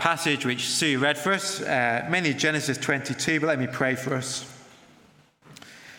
passage 0.00 0.46
which 0.46 0.66
Sue 0.66 0.98
read 0.98 1.18
for 1.18 1.30
us, 1.30 1.60
uh, 1.60 2.06
mainly 2.08 2.32
Genesis 2.32 2.78
22, 2.78 3.38
but 3.38 3.48
let 3.48 3.58
me 3.58 3.66
pray 3.66 3.94
for 3.94 4.14
us. 4.14 4.50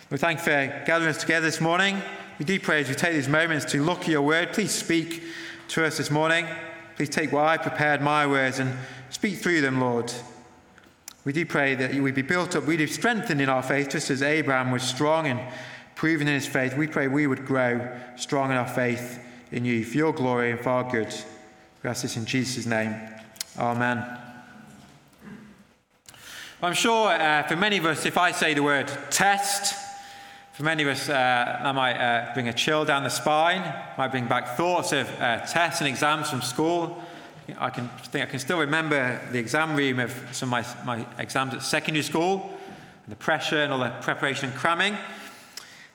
We 0.10 0.18
thank 0.18 0.40
you 0.40 0.46
for 0.46 0.84
gathering 0.88 1.12
us 1.12 1.20
together 1.20 1.46
this 1.46 1.62
morning. 1.62 2.02
We 2.40 2.46
do 2.46 2.60
pray 2.60 2.82
as 2.82 2.90
we 2.90 2.96
take 2.96 3.14
these 3.14 3.30
moments 3.30 3.64
to 3.66 3.84
look 3.84 4.00
at 4.02 4.08
your 4.08 4.24
word. 4.24 4.54
Please 4.54 4.72
speak 4.72 5.22
to 5.68 5.86
us 5.86 6.00
this 6.00 6.10
morning. 6.10 6.48
Please 6.96 7.10
take 7.10 7.32
what 7.32 7.46
I 7.46 7.58
prepared, 7.58 8.02
my 8.02 8.26
words, 8.26 8.58
and 8.58 8.76
speak 9.12 9.38
through 9.38 9.62
them, 9.62 9.80
Lord. 9.80 10.12
We 11.24 11.32
do 11.32 11.46
pray 11.46 11.76
that 11.76 11.94
we'd 11.94 12.16
be 12.16 12.24
built 12.24 12.56
up, 12.56 12.66
we'd 12.66 12.78
be 12.78 12.88
strengthened 12.88 13.40
in 13.40 13.50
our 13.50 13.62
faith, 13.62 13.90
just 13.90 14.10
as 14.10 14.24
Abraham 14.24 14.72
was 14.72 14.82
strong 14.82 15.28
and 15.28 15.40
proven 15.94 16.28
in 16.28 16.34
his 16.34 16.48
faith. 16.48 16.76
We 16.76 16.88
pray 16.88 17.08
we 17.08 17.28
would 17.28 17.46
grow 17.46 17.88
strong 18.16 18.50
in 18.50 18.58
our 18.58 18.68
faith 18.68 19.24
in 19.52 19.64
you 19.64 19.86
for 19.86 19.96
your 19.96 20.12
glory 20.12 20.50
and 20.50 20.60
for 20.60 20.70
our 20.70 20.92
good. 20.92 21.14
We 21.84 21.90
ask 21.92 22.02
this 22.02 22.18
in 22.18 22.26
Jesus' 22.26 22.66
name. 22.66 22.96
Amen. 23.58 24.18
I'm 26.64 26.74
sure 26.74 27.10
uh, 27.10 27.44
for 27.44 27.58
many 27.58 27.78
of 27.78 27.86
us, 27.86 28.06
if 28.06 28.18
I 28.18 28.32
say 28.32 28.54
the 28.54 28.64
word 28.64 28.90
test, 29.10 29.76
for 30.54 30.64
many 30.64 30.84
of 30.84 30.90
us, 30.90 31.10
uh, 31.10 31.14
that 31.14 31.76
might 31.76 31.98
uh, 31.98 32.34
bring 32.34 32.48
a 32.48 32.54
chill 32.54 32.86
down 32.86 33.04
the 33.04 33.10
spine, 33.10 33.62
might 33.98 34.08
bring 34.08 34.26
back 34.26 34.56
thoughts 34.56 34.94
of 34.94 35.10
uh, 35.20 35.40
tests 35.46 35.82
and 35.82 35.88
exams 35.88 36.30
from 36.30 36.42
school. 36.42 37.04
I 37.60 37.70
can 37.70 37.90
think 37.90 38.26
I 38.26 38.30
can 38.30 38.40
still 38.40 38.60
remember 38.60 39.20
the 39.34 39.40
exam 39.40 39.76
room 39.76 40.00
of 40.00 40.16
some 40.32 40.54
of 40.54 40.86
my, 40.86 40.98
my 40.98 41.06
exams 41.18 41.54
at 41.54 41.62
secondary 41.62 42.04
school, 42.04 42.58
and 43.06 43.12
the 43.12 43.18
pressure 43.18 43.64
and 43.64 43.74
all 43.74 43.80
the 43.80 43.90
preparation 44.00 44.50
and 44.50 44.58
cramming. 44.58 44.98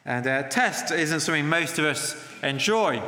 And 0.05 0.27
uh, 0.27 0.43
test 0.45 0.93
isn't 0.93 1.21
something 1.21 1.49
most 1.49 1.79
of 1.79 1.87
us 1.87 2.23
enjoy. 2.43 3.03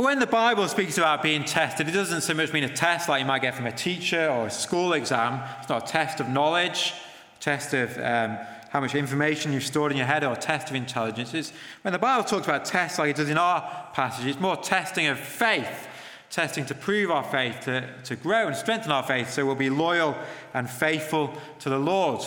But 0.00 0.06
when 0.06 0.18
the 0.18 0.26
Bible 0.26 0.66
speaks 0.66 0.96
about 0.96 1.22
being 1.22 1.44
tested, 1.44 1.86
it 1.86 1.92
doesn't 1.92 2.22
so 2.22 2.32
much 2.32 2.54
mean 2.54 2.64
a 2.64 2.74
test 2.74 3.06
like 3.06 3.20
you 3.20 3.26
might 3.26 3.42
get 3.42 3.54
from 3.54 3.66
a 3.66 3.70
teacher 3.70 4.30
or 4.30 4.46
a 4.46 4.50
school 4.50 4.94
exam. 4.94 5.42
It's 5.58 5.68
not 5.68 5.86
a 5.86 5.92
test 5.92 6.20
of 6.20 6.28
knowledge, 6.30 6.94
a 7.36 7.42
test 7.42 7.74
of 7.74 7.98
um, 7.98 8.38
how 8.70 8.80
much 8.80 8.94
information 8.94 9.52
you've 9.52 9.62
stored 9.62 9.92
in 9.92 9.98
your 9.98 10.06
head, 10.06 10.24
or 10.24 10.32
a 10.32 10.36
test 10.36 10.70
of 10.70 10.74
intelligence. 10.74 11.34
It's, 11.34 11.52
when 11.82 11.92
the 11.92 11.98
Bible 11.98 12.24
talks 12.24 12.46
about 12.46 12.64
tests 12.64 12.98
like 12.98 13.10
it 13.10 13.16
does 13.16 13.28
in 13.28 13.36
our 13.36 13.60
passage, 13.92 14.24
it's 14.24 14.40
more 14.40 14.56
testing 14.56 15.06
of 15.08 15.20
faith, 15.20 15.86
testing 16.30 16.64
to 16.64 16.74
prove 16.74 17.10
our 17.10 17.24
faith, 17.24 17.60
to, 17.64 17.86
to 18.04 18.16
grow 18.16 18.46
and 18.46 18.56
strengthen 18.56 18.92
our 18.92 19.02
faith 19.02 19.28
so 19.28 19.44
we'll 19.44 19.54
be 19.54 19.68
loyal 19.68 20.16
and 20.54 20.70
faithful 20.70 21.34
to 21.58 21.68
the 21.68 21.78
Lord. 21.78 22.22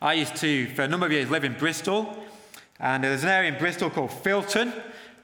I 0.00 0.12
used 0.12 0.36
to, 0.36 0.68
for 0.76 0.82
a 0.82 0.88
number 0.88 1.06
of 1.06 1.10
years, 1.10 1.28
live 1.28 1.42
in 1.42 1.54
Bristol, 1.54 2.16
and 2.78 3.02
there's 3.02 3.24
an 3.24 3.30
area 3.30 3.50
in 3.50 3.58
Bristol 3.58 3.90
called 3.90 4.10
Filton 4.10 4.72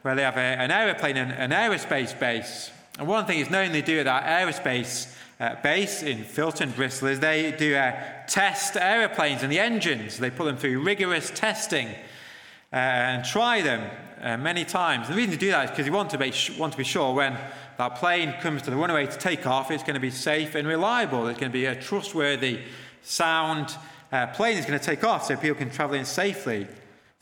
where 0.02 0.14
they 0.14 0.22
have 0.22 0.36
a, 0.36 0.40
an 0.40 0.70
aeroplane 0.70 1.16
and 1.16 1.32
an 1.32 1.50
aerospace 1.50 2.18
base. 2.18 2.70
And 2.98 3.08
one 3.08 3.24
thing 3.24 3.38
is 3.38 3.50
known 3.50 3.72
they 3.72 3.82
do 3.82 4.00
at 4.00 4.04
that 4.04 4.24
aerospace 4.24 5.14
uh, 5.40 5.56
base 5.62 6.02
in 6.02 6.18
Filton, 6.18 6.74
Bristol, 6.74 7.08
is 7.08 7.20
they 7.20 7.52
do 7.52 7.74
uh, 7.74 7.98
test 8.28 8.76
aeroplanes 8.76 9.42
and 9.42 9.50
the 9.50 9.58
engines. 9.58 10.18
They 10.18 10.30
put 10.30 10.44
them 10.44 10.56
through 10.56 10.82
rigorous 10.82 11.30
testing 11.30 11.88
uh, 12.72 12.76
and 12.76 13.24
try 13.24 13.62
them 13.62 13.90
uh, 14.20 14.36
many 14.36 14.64
times. 14.64 15.08
And 15.08 15.14
the 15.14 15.18
reason 15.18 15.32
to 15.32 15.38
do 15.38 15.50
that 15.50 15.64
is 15.64 15.70
because 15.70 15.86
you 15.86 15.92
want 15.92 16.10
to, 16.10 16.18
be, 16.18 16.32
want 16.58 16.72
to 16.72 16.78
be 16.78 16.84
sure 16.84 17.14
when 17.14 17.36
that 17.78 17.96
plane 17.96 18.34
comes 18.40 18.62
to 18.62 18.70
the 18.70 18.76
runway 18.76 19.06
to 19.06 19.18
take 19.18 19.46
off, 19.46 19.70
it's 19.70 19.82
going 19.82 19.94
to 19.94 20.00
be 20.00 20.10
safe 20.10 20.54
and 20.54 20.68
reliable. 20.68 21.26
It's 21.26 21.40
going 21.40 21.50
to 21.50 21.58
be 21.58 21.66
a 21.66 21.74
trustworthy, 21.74 22.60
sound 23.02 23.74
uh, 24.12 24.26
plane 24.26 24.58
is 24.58 24.66
going 24.66 24.78
to 24.78 24.84
take 24.84 25.02
off 25.04 25.24
so 25.24 25.36
people 25.36 25.56
can 25.56 25.70
travel 25.70 25.96
in 25.96 26.04
safely. 26.04 26.66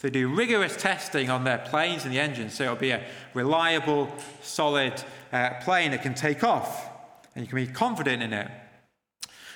They 0.01 0.11
do 0.11 0.35
rigorous 0.35 0.77
testing 0.77 1.29
on 1.29 1.45
their 1.45 1.59
planes 1.59 2.05
and 2.05 2.15
the 2.15 2.19
engines, 2.19 2.55
so 2.55 2.65
it'll 2.65 2.77
be 2.77 2.91
a 2.91 3.05
reliable, 3.35 4.09
solid 4.43 4.95
uh, 5.31 5.51
plane 5.61 5.91
that 5.91 6.03
can 6.03 6.15
take 6.15 6.43
off, 6.43 6.89
and 7.35 7.45
you 7.45 7.49
can 7.49 7.57
be 7.57 7.67
confident 7.67 8.23
in 8.23 8.33
it. 8.33 8.51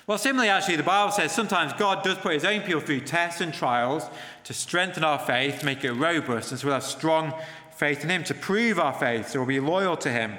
Well, 0.06 0.18
similarly, 0.18 0.50
actually, 0.50 0.76
the 0.76 0.82
Bible 0.82 1.12
says 1.12 1.32
sometimes 1.32 1.72
God 1.72 2.04
does 2.04 2.18
put 2.18 2.34
his 2.34 2.44
own 2.44 2.60
people 2.60 2.82
through 2.82 3.00
tests 3.00 3.40
and 3.40 3.54
trials 3.54 4.04
to 4.44 4.52
strengthen 4.52 5.02
our 5.02 5.18
faith, 5.18 5.64
make 5.64 5.82
it 5.82 5.92
robust, 5.92 6.50
and 6.50 6.60
so 6.60 6.66
we'll 6.66 6.74
have 6.74 6.84
strong 6.84 7.32
faith 7.74 8.04
in 8.04 8.10
him 8.10 8.22
to 8.24 8.34
prove 8.34 8.78
our 8.78 8.92
faith, 8.92 9.30
so 9.30 9.38
we'll 9.38 9.48
be 9.48 9.60
loyal 9.60 9.96
to 9.96 10.10
him. 10.10 10.34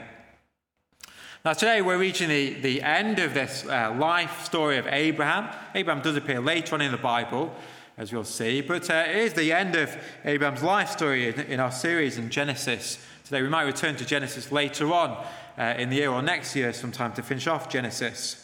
Now, 1.44 1.54
today 1.54 1.82
we're 1.82 1.98
reaching 1.98 2.30
the, 2.30 2.54
the 2.54 2.84
end 2.84 3.18
of 3.18 3.34
this 3.34 3.66
uh, 3.66 3.96
life 4.00 4.46
story 4.46 4.78
of 4.78 4.86
Abraham. 4.86 5.50
Abraham 5.74 6.04
does 6.04 6.16
appear 6.16 6.40
later 6.40 6.76
on 6.76 6.82
in 6.82 6.92
the 6.92 6.98
Bible, 6.98 7.56
as 7.98 8.12
you'll 8.12 8.24
see. 8.24 8.62
But 8.62 8.90
uh, 8.90 9.06
it 9.08 9.16
is 9.16 9.34
the 9.34 9.52
end 9.54 9.76
of 9.76 9.96
Abraham's 10.24 10.64
life 10.64 10.90
story 10.90 11.30
in, 11.30 11.40
in, 11.42 11.60
our 11.60 11.72
series 11.72 12.18
in 12.18 12.30
Genesis. 12.30 13.00
Today 13.24 13.42
we 13.42 13.50
might 13.50 13.64
return 13.64 13.96
to 13.98 14.06
Genesis 14.06 14.52
later 14.52 14.92
on 14.94 15.26
uh, 15.58 15.76
in 15.78 15.90
the 15.90 15.98
year 15.98 16.12
or 16.12 16.22
next 16.22 16.56
year 16.56 16.74
sometime 16.74 17.14
to 17.14 17.24
finish 17.24 17.48
off 17.48 17.70
Genesis. 17.70 18.42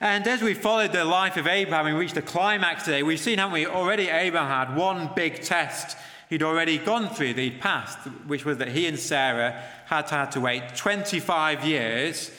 And 0.00 0.26
as 0.26 0.42
we 0.42 0.54
followed 0.54 0.92
the 0.92 1.04
life 1.04 1.36
of 1.36 1.46
Abraham 1.46 1.86
we 1.86 1.92
reached 1.92 2.16
the 2.16 2.22
climax 2.22 2.84
today, 2.84 3.02
we've 3.02 3.20
seen, 3.20 3.38
haven't 3.38 3.54
we, 3.54 3.66
already 3.66 4.08
Abraham 4.08 4.68
had 4.68 4.76
one 4.76 5.10
big 5.14 5.40
test 5.42 5.96
he'd 6.28 6.42
already 6.42 6.78
gone 6.78 7.08
through, 7.08 7.34
that 7.34 7.40
he'd 7.40 7.60
passed, 7.60 7.98
which 8.26 8.44
was 8.44 8.58
that 8.58 8.68
he 8.68 8.86
and 8.86 8.98
Sarah 8.98 9.62
had 9.86 10.10
had 10.10 10.32
to 10.32 10.40
wait 10.40 10.74
25 10.74 11.64
years 11.64 12.32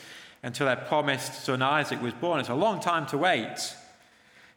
until 0.43 0.67
their 0.67 0.75
promised 0.75 1.45
son 1.45 1.61
Isaac 1.61 2.01
was 2.01 2.13
born. 2.13 2.41
It's 2.41 2.49
a 2.49 2.55
long 2.55 2.81
time 2.81 3.05
to 3.07 3.17
wait 3.17 3.73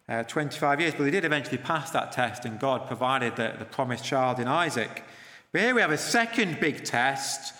uh, 0.08 0.22
25 0.24 0.80
years, 0.80 0.94
but 0.94 1.04
they 1.04 1.10
did 1.10 1.24
eventually 1.24 1.58
pass 1.58 1.90
that 1.90 2.12
test, 2.12 2.44
and 2.44 2.58
God 2.58 2.86
provided 2.86 3.36
the, 3.36 3.54
the 3.58 3.64
promised 3.64 4.04
child 4.04 4.40
in 4.40 4.48
Isaac. 4.48 5.04
But 5.52 5.60
here 5.60 5.74
we 5.74 5.80
have 5.80 5.90
a 5.90 5.98
second 5.98 6.60
big 6.60 6.84
test 6.84 7.54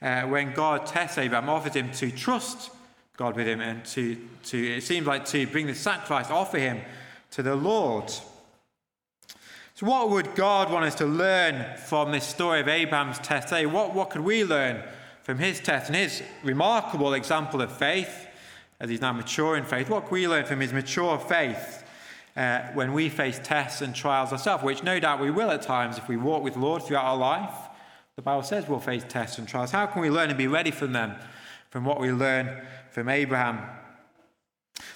uh, 0.00 0.22
when 0.22 0.52
God 0.52 0.86
tests 0.86 1.18
Abraham, 1.18 1.48
offers 1.48 1.74
him 1.74 1.92
to 1.92 2.10
trust 2.10 2.70
God 3.16 3.36
with 3.36 3.46
him, 3.46 3.60
and 3.60 3.84
to, 3.86 4.16
to 4.44 4.76
it 4.76 4.82
seems 4.82 5.06
like 5.06 5.24
to 5.26 5.46
bring 5.46 5.66
the 5.66 5.74
sacrifice, 5.74 6.28
offer 6.30 6.58
him 6.58 6.80
to 7.30 7.42
the 7.42 7.54
Lord. 7.54 8.10
So, 9.74 9.86
what 9.86 10.10
would 10.10 10.34
God 10.34 10.72
want 10.72 10.84
us 10.84 10.96
to 10.96 11.06
learn 11.06 11.76
from 11.76 12.10
this 12.10 12.26
story 12.26 12.60
of 12.60 12.68
Abraham's 12.68 13.18
test 13.20 13.48
today? 13.48 13.66
What, 13.66 13.94
what 13.94 14.10
could 14.10 14.22
we 14.22 14.44
learn 14.44 14.82
from 15.22 15.38
his 15.38 15.60
test 15.60 15.86
and 15.86 15.96
his 15.96 16.22
remarkable 16.42 17.14
example 17.14 17.62
of 17.62 17.70
faith 17.70 18.26
as 18.80 18.90
he's 18.90 19.00
now 19.00 19.12
mature 19.12 19.56
in 19.56 19.64
faith? 19.64 19.88
What 19.88 20.06
can 20.06 20.14
we 20.14 20.26
learn 20.26 20.44
from 20.44 20.60
his 20.60 20.72
mature 20.72 21.18
faith? 21.18 21.84
Uh, 22.36 22.60
when 22.74 22.92
we 22.92 23.08
face 23.08 23.40
tests 23.42 23.82
and 23.82 23.94
trials 23.94 24.32
ourselves, 24.32 24.64
which 24.64 24.82
no 24.82 24.98
doubt 24.98 25.20
we 25.20 25.30
will 25.30 25.50
at 25.50 25.62
times 25.62 25.98
if 25.98 26.08
we 26.08 26.16
walk 26.16 26.42
with 26.42 26.54
the 26.54 26.60
Lord 26.60 26.82
throughout 26.82 27.04
our 27.04 27.16
life. 27.16 27.54
The 28.16 28.22
Bible 28.22 28.42
says 28.42 28.68
we'll 28.68 28.80
face 28.80 29.04
tests 29.08 29.38
and 29.38 29.48
trials. 29.48 29.70
How 29.70 29.86
can 29.86 30.02
we 30.02 30.10
learn 30.10 30.28
and 30.28 30.38
be 30.38 30.46
ready 30.46 30.70
from 30.70 30.92
them, 30.92 31.14
from 31.70 31.84
what 31.84 32.00
we 32.00 32.12
learn 32.12 32.62
from 32.90 33.08
Abraham? 33.08 33.58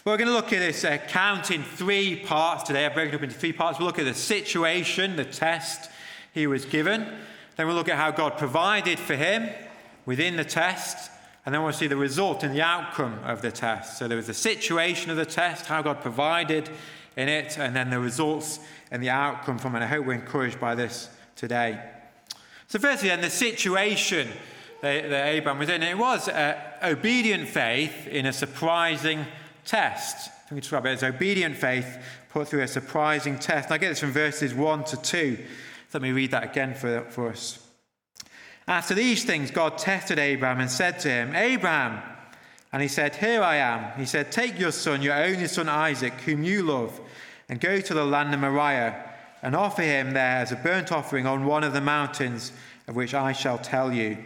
Well, 0.04 0.14
we're 0.14 0.18
going 0.18 0.28
to 0.28 0.34
look 0.34 0.52
at 0.52 0.60
this 0.60 0.84
account 0.84 1.50
in 1.50 1.62
three 1.62 2.16
parts 2.16 2.62
today. 2.62 2.86
I've 2.86 2.94
broken 2.94 3.14
it 3.14 3.16
up 3.16 3.22
into 3.22 3.34
three 3.34 3.52
parts. 3.52 3.78
We'll 3.78 3.86
look 3.86 3.98
at 3.98 4.04
the 4.04 4.14
situation, 4.14 5.16
the 5.16 5.24
test 5.24 5.90
he 6.32 6.46
was 6.46 6.64
given. 6.64 7.06
Then 7.56 7.66
we'll 7.66 7.76
look 7.76 7.88
at 7.88 7.96
how 7.96 8.10
God 8.12 8.38
provided 8.38 8.98
for 8.98 9.16
him 9.16 9.48
within 10.04 10.36
the 10.36 10.44
test. 10.44 11.10
And 11.44 11.54
then 11.54 11.62
we'll 11.62 11.72
see 11.72 11.86
the 11.86 11.96
result 11.96 12.42
and 12.42 12.54
the 12.54 12.62
outcome 12.62 13.18
of 13.24 13.42
the 13.42 13.50
test. 13.50 13.98
So 13.98 14.08
there 14.08 14.16
was 14.16 14.26
the 14.26 14.34
situation 14.34 15.10
of 15.10 15.16
the 15.16 15.26
test, 15.26 15.66
how 15.66 15.82
God 15.82 16.00
provided 16.00 16.68
in 17.16 17.28
it, 17.28 17.58
and 17.58 17.74
then 17.74 17.90
the 17.90 17.98
results 17.98 18.60
and 18.90 19.02
the 19.02 19.10
outcome 19.10 19.58
from 19.58 19.74
it. 19.74 19.82
I 19.82 19.86
hope 19.86 20.06
we're 20.06 20.14
encouraged 20.14 20.60
by 20.60 20.74
this 20.74 21.08
today. 21.34 21.82
So, 22.68 22.78
firstly, 22.78 23.08
then, 23.08 23.20
the 23.20 23.30
situation 23.30 24.28
that, 24.82 25.04
Abraham 25.04 25.58
was 25.58 25.68
in, 25.68 25.82
it 25.82 25.96
was 25.96 26.28
uh, 26.28 26.60
obedient 26.82 27.48
faith 27.48 28.06
in 28.06 28.26
a 28.26 28.32
surprising 28.32 29.24
test. 29.64 30.28
I 30.28 30.48
think 30.48 30.58
it's 30.58 30.70
right, 30.70 30.84
it's 30.86 31.02
obedient 31.02 31.56
faith 31.56 31.98
put 32.36 32.48
through 32.48 32.62
a 32.62 32.68
surprising 32.68 33.38
test. 33.38 33.68
And 33.68 33.74
I 33.74 33.78
get 33.78 33.88
this 33.88 34.00
from 34.00 34.12
verses 34.12 34.52
1 34.52 34.84
to 34.84 34.96
2. 34.98 35.38
Let 35.94 36.02
me 36.02 36.12
read 36.12 36.32
that 36.32 36.44
again 36.44 36.74
for, 36.74 37.02
for 37.08 37.30
us. 37.30 37.66
After 38.68 38.94
these 38.94 39.24
things, 39.24 39.50
God 39.50 39.78
tested 39.78 40.18
Abraham 40.18 40.60
and 40.60 40.70
said 40.70 40.98
to 41.00 41.08
him, 41.08 41.34
Abraham, 41.34 42.02
and 42.76 42.82
he 42.82 42.88
said, 42.88 43.16
Here 43.16 43.42
I 43.42 43.56
am. 43.56 43.98
He 43.98 44.04
said, 44.04 44.30
Take 44.30 44.58
your 44.58 44.70
son, 44.70 45.00
your 45.00 45.14
only 45.14 45.46
son 45.46 45.66
Isaac, 45.66 46.12
whom 46.12 46.44
you 46.44 46.62
love 46.62 47.00
and 47.48 47.58
go 47.58 47.80
to 47.80 47.94
the 47.94 48.04
land 48.04 48.34
of 48.34 48.40
Moriah 48.40 49.02
and 49.40 49.56
offer 49.56 49.80
him 49.80 50.10
there 50.10 50.36
as 50.36 50.52
a 50.52 50.56
burnt 50.56 50.92
offering 50.92 51.24
on 51.24 51.46
one 51.46 51.64
of 51.64 51.72
the 51.72 51.80
mountains 51.80 52.52
of 52.86 52.94
which 52.94 53.14
I 53.14 53.32
shall 53.32 53.56
tell 53.56 53.94
you. 53.94 54.18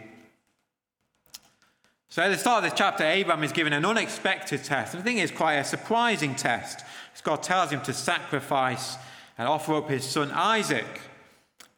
So, 2.09 2.23
at 2.23 2.27
the 2.27 2.37
start 2.37 2.65
of 2.65 2.69
this 2.69 2.77
chapter, 2.77 3.05
Abraham 3.05 3.45
is 3.45 3.53
given 3.53 3.71
an 3.71 3.85
unexpected 3.85 4.65
test. 4.65 4.95
I 4.95 5.01
think 5.01 5.21
it's 5.21 5.31
quite 5.31 5.53
a 5.53 5.63
surprising 5.63 6.35
test. 6.35 6.83
God 7.23 7.43
tells 7.43 7.71
him 7.71 7.79
to 7.83 7.93
sacrifice 7.93 8.97
and 9.37 9.47
offer 9.47 9.75
up 9.75 9.89
his 9.89 10.03
son 10.03 10.29
Isaac. 10.29 10.99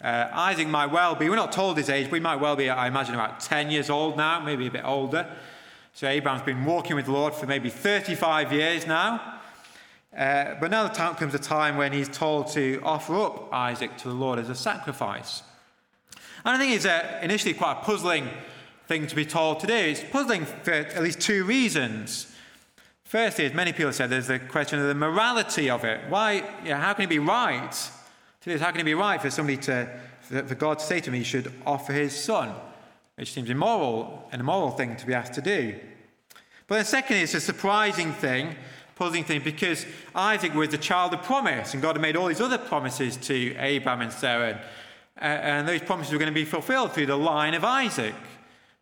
Uh, 0.01 0.27
Isaac 0.33 0.67
might 0.67 0.91
well 0.91 1.13
be, 1.13 1.29
we're 1.29 1.35
not 1.35 1.51
told 1.51 1.77
his 1.77 1.91
age, 1.91 2.09
but 2.09 2.15
he 2.15 2.19
might 2.19 2.37
well 2.37 2.55
be, 2.55 2.67
I 2.67 2.87
imagine, 2.87 3.13
about 3.13 3.41
10 3.41 3.69
years 3.69 3.91
old 3.91 4.17
now, 4.17 4.39
maybe 4.39 4.65
a 4.65 4.71
bit 4.71 4.83
older. 4.83 5.27
So, 5.93 6.07
Abraham's 6.07 6.43
been 6.43 6.65
walking 6.65 6.95
with 6.95 7.05
the 7.05 7.11
Lord 7.11 7.33
for 7.33 7.45
maybe 7.45 7.69
35 7.69 8.51
years 8.51 8.87
now. 8.87 9.39
Uh, 10.15 10.55
but 10.59 10.69
now 10.69 10.87
the 10.87 10.93
time 10.93 11.15
comes 11.15 11.33
a 11.33 11.39
time 11.39 11.77
when 11.77 11.93
he's 11.93 12.09
told 12.09 12.47
to 12.47 12.79
offer 12.83 13.15
up 13.15 13.53
Isaac 13.53 13.97
to 13.97 14.07
the 14.07 14.13
Lord 14.13 14.39
as 14.39 14.49
a 14.49 14.55
sacrifice. 14.55 15.43
And 16.45 16.55
I 16.55 16.57
think 16.57 16.73
it's 16.73 16.85
uh, 16.85 17.19
initially 17.21 17.53
quite 17.53 17.73
a 17.73 17.85
puzzling 17.85 18.27
thing 18.87 19.07
to 19.07 19.15
be 19.15 19.25
told 19.25 19.59
to 19.61 19.67
do. 19.67 19.73
It's 19.73 20.03
puzzling 20.11 20.45
for 20.45 20.71
at 20.71 21.01
least 21.01 21.21
two 21.21 21.45
reasons. 21.45 22.35
Firstly, 23.03 23.45
as 23.45 23.53
many 23.53 23.71
people 23.71 23.87
have 23.87 23.95
said, 23.95 24.09
there's 24.09 24.27
the 24.27 24.39
question 24.39 24.79
of 24.79 24.87
the 24.87 24.95
morality 24.95 25.69
of 25.69 25.83
it. 25.83 26.01
Why, 26.09 26.43
you 26.63 26.69
know, 26.69 26.77
how 26.77 26.93
can 26.93 27.05
it 27.05 27.09
be 27.09 27.19
right? 27.19 27.71
to 28.43 28.49
this? 28.49 28.61
How 28.61 28.71
can 28.71 28.81
it 28.81 28.85
be 28.85 28.93
right 28.93 29.21
for 29.21 29.29
somebody 29.29 29.57
to, 29.57 29.87
for 30.21 30.55
God 30.55 30.79
to 30.79 30.85
say 30.85 30.99
to 30.99 31.11
me, 31.11 31.19
he 31.19 31.23
should 31.23 31.51
offer 31.65 31.93
his 31.93 32.13
son? 32.19 32.53
Which 33.15 33.31
seems 33.31 33.49
immoral, 33.49 34.27
an 34.31 34.39
immoral 34.39 34.71
thing 34.71 34.95
to 34.97 35.05
be 35.05 35.13
asked 35.13 35.33
to 35.33 35.41
do. 35.41 35.79
But 36.67 36.75
then, 36.75 36.85
secondly, 36.85 37.23
it's 37.23 37.33
a 37.33 37.41
surprising 37.41 38.13
thing, 38.13 38.55
puzzling 38.95 39.23
thing, 39.23 39.41
because 39.43 39.85
Isaac 40.15 40.53
was 40.53 40.69
the 40.69 40.77
child 40.77 41.13
of 41.13 41.21
promise, 41.23 41.73
and 41.73 41.81
God 41.83 41.95
had 41.95 42.01
made 42.01 42.15
all 42.15 42.27
these 42.27 42.41
other 42.41 42.57
promises 42.57 43.17
to 43.17 43.55
Abraham 43.57 44.01
and 44.01 44.11
Sarah, 44.11 44.61
and 45.17 45.67
uh, 45.67 45.71
those 45.71 45.81
promises 45.81 46.11
were 46.11 46.19
going 46.19 46.33
to 46.33 46.35
be 46.35 46.45
fulfilled 46.45 46.93
through 46.93 47.05
the 47.05 47.17
line 47.17 47.53
of 47.53 47.63
Isaac. 47.63 48.15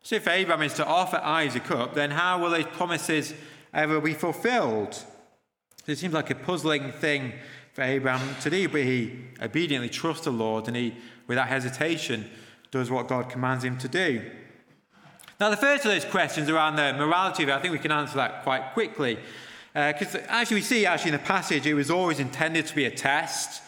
So, 0.03 0.15
if 0.15 0.27
Abraham 0.27 0.63
is 0.63 0.73
to 0.75 0.85
offer 0.85 1.17
Isaac 1.17 1.69
up, 1.71 1.93
then 1.93 2.11
how 2.11 2.39
will 2.41 2.51
those 2.51 2.65
promises 2.65 3.33
ever 3.73 3.99
be 3.99 4.13
fulfilled? 4.13 4.97
It 5.87 5.97
seems 5.97 6.13
like 6.13 6.29
a 6.29 6.35
puzzling 6.35 6.91
thing 6.91 7.33
for 7.73 7.81
Abraham 7.83 8.35
to 8.41 8.49
do, 8.49 8.69
but 8.69 8.81
he 8.81 9.17
obediently 9.41 9.89
trusts 9.89 10.25
the 10.25 10.31
Lord 10.31 10.67
and 10.67 10.77
he, 10.77 10.95
without 11.27 11.47
hesitation, 11.47 12.29
does 12.71 12.89
what 12.89 13.07
God 13.07 13.29
commands 13.29 13.63
him 13.63 13.77
to 13.79 13.87
do. 13.87 14.21
Now, 15.39 15.49
the 15.49 15.57
first 15.57 15.85
of 15.85 15.91
those 15.91 16.05
questions 16.05 16.49
around 16.49 16.75
the 16.75 16.93
morality 16.93 17.43
of 17.43 17.49
it, 17.49 17.53
I 17.53 17.59
think 17.59 17.73
we 17.73 17.79
can 17.79 17.91
answer 17.91 18.15
that 18.15 18.43
quite 18.43 18.73
quickly. 18.73 19.17
Because 19.73 20.15
uh, 20.15 20.23
actually, 20.27 20.55
we 20.55 20.61
see 20.61 20.85
actually 20.85 21.11
in 21.11 21.17
the 21.17 21.23
passage, 21.23 21.65
it 21.65 21.73
was 21.73 21.89
always 21.89 22.19
intended 22.19 22.67
to 22.67 22.75
be 22.75 22.85
a 22.85 22.91
test. 22.91 23.61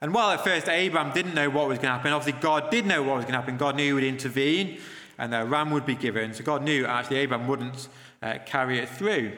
And 0.00 0.12
while 0.12 0.30
at 0.30 0.44
first 0.44 0.68
Abraham 0.68 1.12
didn't 1.12 1.34
know 1.34 1.48
what 1.48 1.68
was 1.68 1.78
going 1.78 1.88
to 1.88 1.96
happen, 1.96 2.12
obviously 2.12 2.40
God 2.40 2.70
did 2.70 2.86
know 2.86 3.02
what 3.02 3.16
was 3.16 3.24
going 3.24 3.34
to 3.34 3.40
happen. 3.40 3.56
God 3.56 3.76
knew 3.76 3.84
he 3.84 3.92
would 3.92 4.04
intervene 4.04 4.78
and 5.18 5.34
a 5.34 5.44
ram 5.44 5.70
would 5.70 5.86
be 5.86 5.94
given. 5.94 6.34
So 6.34 6.42
God 6.42 6.62
knew 6.62 6.86
actually 6.86 7.18
Abraham 7.18 7.46
wouldn't 7.46 7.88
uh, 8.22 8.38
carry 8.44 8.78
it 8.78 8.88
through. 8.88 9.32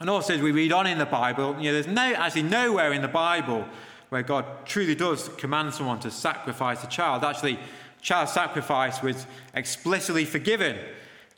And 0.00 0.10
also, 0.10 0.34
as 0.34 0.40
we 0.40 0.50
read 0.50 0.72
on 0.72 0.86
in 0.86 0.98
the 0.98 1.06
Bible, 1.06 1.56
you 1.58 1.70
know, 1.70 1.72
there's 1.72 1.86
no, 1.86 2.02
actually 2.02 2.42
nowhere 2.42 2.92
in 2.92 3.02
the 3.02 3.08
Bible 3.08 3.64
where 4.08 4.22
God 4.22 4.44
truly 4.64 4.94
does 4.94 5.28
command 5.38 5.74
someone 5.74 6.00
to 6.00 6.10
sacrifice 6.10 6.82
a 6.84 6.88
child. 6.88 7.24
Actually, 7.24 7.58
child 8.04 8.28
sacrifice 8.28 9.02
was 9.02 9.26
explicitly 9.54 10.26
forgiven 10.26 10.76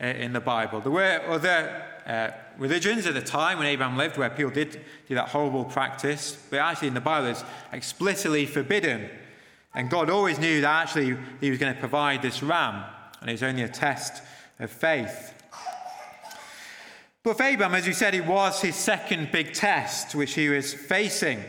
uh, 0.01 0.07
in 0.07 0.33
the 0.33 0.41
Bible. 0.41 0.81
There 0.81 0.93
were 0.93 1.23
other 1.29 1.85
uh, 2.05 2.31
religions 2.59 3.07
at 3.07 3.15
the 3.15 3.23
time 3.23 3.59
when 3.59 3.69
Abraham 3.69 3.97
lived 3.97 4.19
where 4.19 4.29
people 4.29 4.51
did 4.51 4.85
do 5.09 5.15
that 5.15 5.29
horrible 5.29 5.65
practice, 5.65 6.37
but 6.51 6.59
actually 6.59 6.89
in 6.89 6.95
the 6.95 7.01
Bible 7.01 7.29
it's 7.29 7.45
explicitly 7.73 8.47
forbidden. 8.47 9.09
And 9.75 9.89
God 9.89 10.11
always 10.11 10.39
knew 10.41 10.61
that 10.61 10.83
actually 10.83 11.17
he 11.41 11.51
was 11.51 11.59
going 11.59 11.73
to 11.73 11.79
provide 11.79 12.21
this 12.21 12.43
ram, 12.43 12.85
and 13.21 13.31
it 13.31 13.35
was 13.35 13.43
only 13.45 13.63
a 13.63 13.69
test 13.69 14.23
of 14.59 14.71
faith. 14.71 15.35
But 17.23 17.37
for 17.37 17.43
Abraham, 17.45 17.75
as 17.75 17.87
we 17.87 17.93
said, 17.93 18.15
it 18.15 18.27
was 18.27 18.61
his 18.61 18.75
second 18.75 19.31
big 19.31 19.53
test 19.53 20.15
which 20.15 20.35
he 20.35 20.49
was 20.49 20.75
facing. 20.75 21.45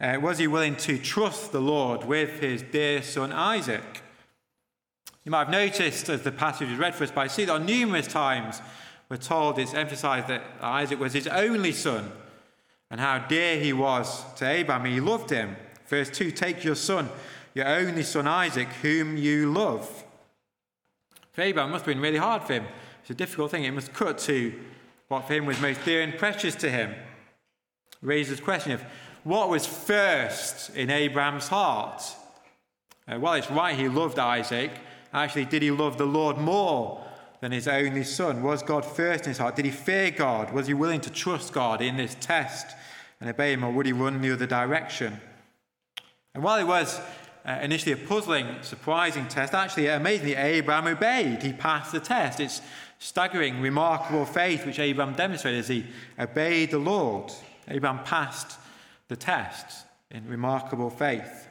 Uh, 0.00 0.18
was 0.20 0.38
he 0.38 0.46
willing 0.46 0.76
to 0.76 0.98
trust 0.98 1.50
the 1.50 1.60
Lord 1.60 2.04
with 2.04 2.40
his 2.40 2.62
dear 2.62 3.02
son 3.02 3.32
Isaac? 3.32 4.02
You 5.26 5.32
might 5.32 5.48
have 5.48 5.50
noticed 5.50 6.08
as 6.08 6.22
the 6.22 6.30
passage 6.30 6.70
is 6.70 6.78
read 6.78 6.94
for 6.94 7.02
us 7.02 7.10
but 7.10 7.22
I 7.22 7.26
see 7.26 7.46
that 7.46 7.52
on 7.52 7.66
numerous 7.66 8.06
times 8.06 8.62
we're 9.08 9.16
told 9.16 9.58
it's 9.58 9.74
emphasized 9.74 10.28
that 10.28 10.44
Isaac 10.60 11.00
was 11.00 11.14
his 11.14 11.26
only 11.26 11.72
son 11.72 12.12
and 12.92 13.00
how 13.00 13.18
dear 13.18 13.58
he 13.58 13.72
was 13.72 14.24
to 14.36 14.48
Abraham. 14.48 14.84
He 14.84 15.00
loved 15.00 15.30
him. 15.30 15.56
Verse 15.88 16.10
2 16.10 16.30
Take 16.30 16.62
your 16.62 16.76
son, 16.76 17.08
your 17.54 17.66
only 17.66 18.04
son 18.04 18.28
Isaac, 18.28 18.68
whom 18.82 19.16
you 19.16 19.52
love. 19.52 20.04
For 21.32 21.42
Abraham, 21.42 21.70
it 21.70 21.72
must 21.72 21.86
have 21.86 21.92
been 21.92 22.02
really 22.02 22.18
hard 22.18 22.44
for 22.44 22.52
him. 22.52 22.66
It's 23.00 23.10
a 23.10 23.14
difficult 23.14 23.50
thing. 23.50 23.64
It 23.64 23.72
must 23.72 23.92
cut 23.92 24.18
to 24.18 24.54
what 25.08 25.26
for 25.26 25.32
him 25.32 25.46
was 25.46 25.60
most 25.60 25.84
dear 25.84 26.02
and 26.02 26.16
precious 26.16 26.54
to 26.54 26.70
him. 26.70 26.94
Raises 28.00 28.36
the 28.36 28.44
question 28.44 28.70
of 28.70 28.84
what 29.24 29.48
was 29.48 29.66
first 29.66 30.70
in 30.76 30.88
Abraham's 30.88 31.48
heart? 31.48 32.00
Uh, 33.08 33.18
well, 33.18 33.34
it's 33.34 33.50
right 33.50 33.76
he 33.76 33.88
loved 33.88 34.20
Isaac. 34.20 34.70
Actually, 35.16 35.46
did 35.46 35.62
he 35.62 35.70
love 35.70 35.96
the 35.96 36.04
Lord 36.04 36.36
more 36.36 37.02
than 37.40 37.50
his 37.50 37.66
only 37.66 38.04
son? 38.04 38.42
Was 38.42 38.62
God 38.62 38.84
first 38.84 39.24
in 39.24 39.30
his 39.30 39.38
heart? 39.38 39.56
Did 39.56 39.64
he 39.64 39.70
fear 39.70 40.10
God? 40.10 40.52
Was 40.52 40.66
he 40.66 40.74
willing 40.74 41.00
to 41.00 41.10
trust 41.10 41.54
God 41.54 41.80
in 41.80 41.96
this 41.96 42.14
test 42.20 42.76
and 43.18 43.30
obey 43.30 43.54
him, 43.54 43.64
or 43.64 43.72
would 43.72 43.86
he 43.86 43.92
run 43.92 44.20
the 44.20 44.30
other 44.30 44.46
direction? 44.46 45.18
And 46.34 46.44
while 46.44 46.58
it 46.58 46.66
was 46.66 47.00
uh, 47.46 47.58
initially 47.62 47.92
a 47.92 47.96
puzzling, 47.96 48.46
surprising 48.60 49.26
test, 49.26 49.54
actually, 49.54 49.86
amazingly, 49.86 50.34
Abraham 50.34 50.86
obeyed. 50.86 51.42
He 51.42 51.54
passed 51.54 51.92
the 51.92 52.00
test. 52.00 52.38
It's 52.38 52.60
staggering, 52.98 53.62
remarkable 53.62 54.26
faith 54.26 54.66
which 54.66 54.78
Abraham 54.78 55.14
demonstrated 55.14 55.60
as 55.60 55.68
he 55.68 55.86
obeyed 56.18 56.72
the 56.72 56.78
Lord. 56.78 57.32
Abraham 57.68 58.04
passed 58.04 58.58
the 59.08 59.16
test 59.16 59.86
in 60.10 60.28
remarkable 60.28 60.90
faith. 60.90 61.48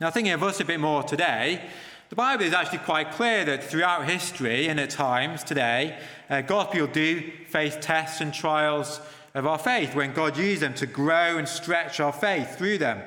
Now, 0.00 0.10
thinking 0.10 0.32
of 0.32 0.42
us 0.42 0.60
a 0.60 0.64
bit 0.64 0.80
more 0.80 1.02
today, 1.02 1.68
the 2.12 2.16
Bible 2.16 2.44
is 2.44 2.52
actually 2.52 2.80
quite 2.80 3.12
clear 3.12 3.42
that 3.46 3.64
throughout 3.64 4.06
history 4.06 4.68
and 4.68 4.78
at 4.78 4.90
times 4.90 5.42
today, 5.42 5.98
uh, 6.28 6.42
God's 6.42 6.70
people 6.70 6.88
do 6.88 7.22
face 7.48 7.74
tests 7.80 8.20
and 8.20 8.34
trials 8.34 9.00
of 9.32 9.46
our 9.46 9.58
faith 9.58 9.94
when 9.94 10.12
God 10.12 10.36
uses 10.36 10.60
them 10.60 10.74
to 10.74 10.86
grow 10.86 11.38
and 11.38 11.48
stretch 11.48 12.00
our 12.00 12.12
faith 12.12 12.58
through 12.58 12.76
them. 12.76 13.00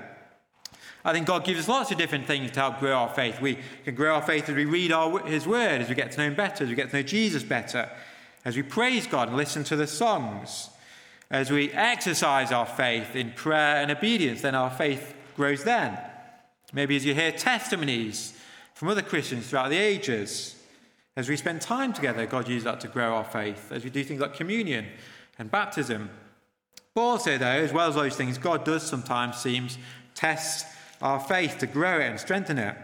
I 1.04 1.14
think 1.14 1.28
God 1.28 1.46
gives 1.46 1.60
us 1.60 1.68
lots 1.68 1.92
of 1.92 2.00
different 2.00 2.26
things 2.26 2.50
to 2.54 2.60
help 2.60 2.80
grow 2.80 2.94
our 2.94 3.14
faith. 3.14 3.40
We 3.40 3.60
can 3.84 3.94
grow 3.94 4.16
our 4.16 4.24
faith 4.24 4.50
as 4.50 4.56
we 4.56 4.66
read 4.66 4.92
our, 4.92 5.20
His 5.20 5.46
Word, 5.46 5.82
as 5.82 5.88
we 5.88 5.94
get 5.94 6.12
to 6.14 6.18
know 6.18 6.26
Him 6.26 6.34
better, 6.34 6.64
as 6.64 6.72
we 6.72 6.76
get 6.76 6.90
to 6.90 6.96
know 6.96 7.04
Jesus 7.04 7.44
better, 7.44 7.92
as 8.44 8.56
we 8.56 8.64
praise 8.64 9.06
God 9.06 9.28
and 9.28 9.38
listen 9.38 9.64
to 9.66 9.76
the 9.76 9.86
songs, 9.86 10.72
as 11.30 11.52
we 11.52 11.72
exercise 11.74 12.52
our 12.52 12.66
faith 12.66 13.16
in 13.16 13.34
prayer 13.34 13.84
and 13.84 13.92
obedience, 13.92 14.42
then 14.42 14.56
our 14.56 14.72
faith 14.72 15.14
grows 15.36 15.64
then. 15.64 15.96
Maybe 16.74 16.96
as 16.96 17.06
you 17.06 17.14
hear 17.14 17.32
testimonies 17.32 18.35
from 18.76 18.90
other 18.90 19.02
Christians 19.02 19.50
throughout 19.50 19.70
the 19.70 19.78
ages, 19.78 20.56
as 21.16 21.30
we 21.30 21.38
spend 21.38 21.62
time 21.62 21.94
together, 21.94 22.26
God 22.26 22.48
uses 22.50 22.66
that 22.66 22.82
to 22.82 22.90
grow 22.90 23.16
our 23.16 23.24
faith, 23.24 23.72
as 23.72 23.86
we 23.86 23.90
do 23.90 24.04
things 24.04 24.20
like 24.20 24.36
communion 24.36 24.86
and 25.40 25.50
baptism. 25.50 26.10
But 26.94 27.02
also, 27.02 27.38
though, 27.38 27.46
as 27.46 27.72
well 27.72 27.88
as 27.88 27.96
those 27.96 28.18
things, 28.18 28.38
God 28.38 28.66
does 28.66 28.84
sometimes 28.84 29.38
seems 29.38 29.78
test 30.14 30.68
our 31.02 31.22
faith, 31.22 31.58
to 31.60 31.68
grow 31.68 32.00
it 32.00 32.10
and 32.10 32.20
strengthen 32.20 32.58
it. 32.58 32.76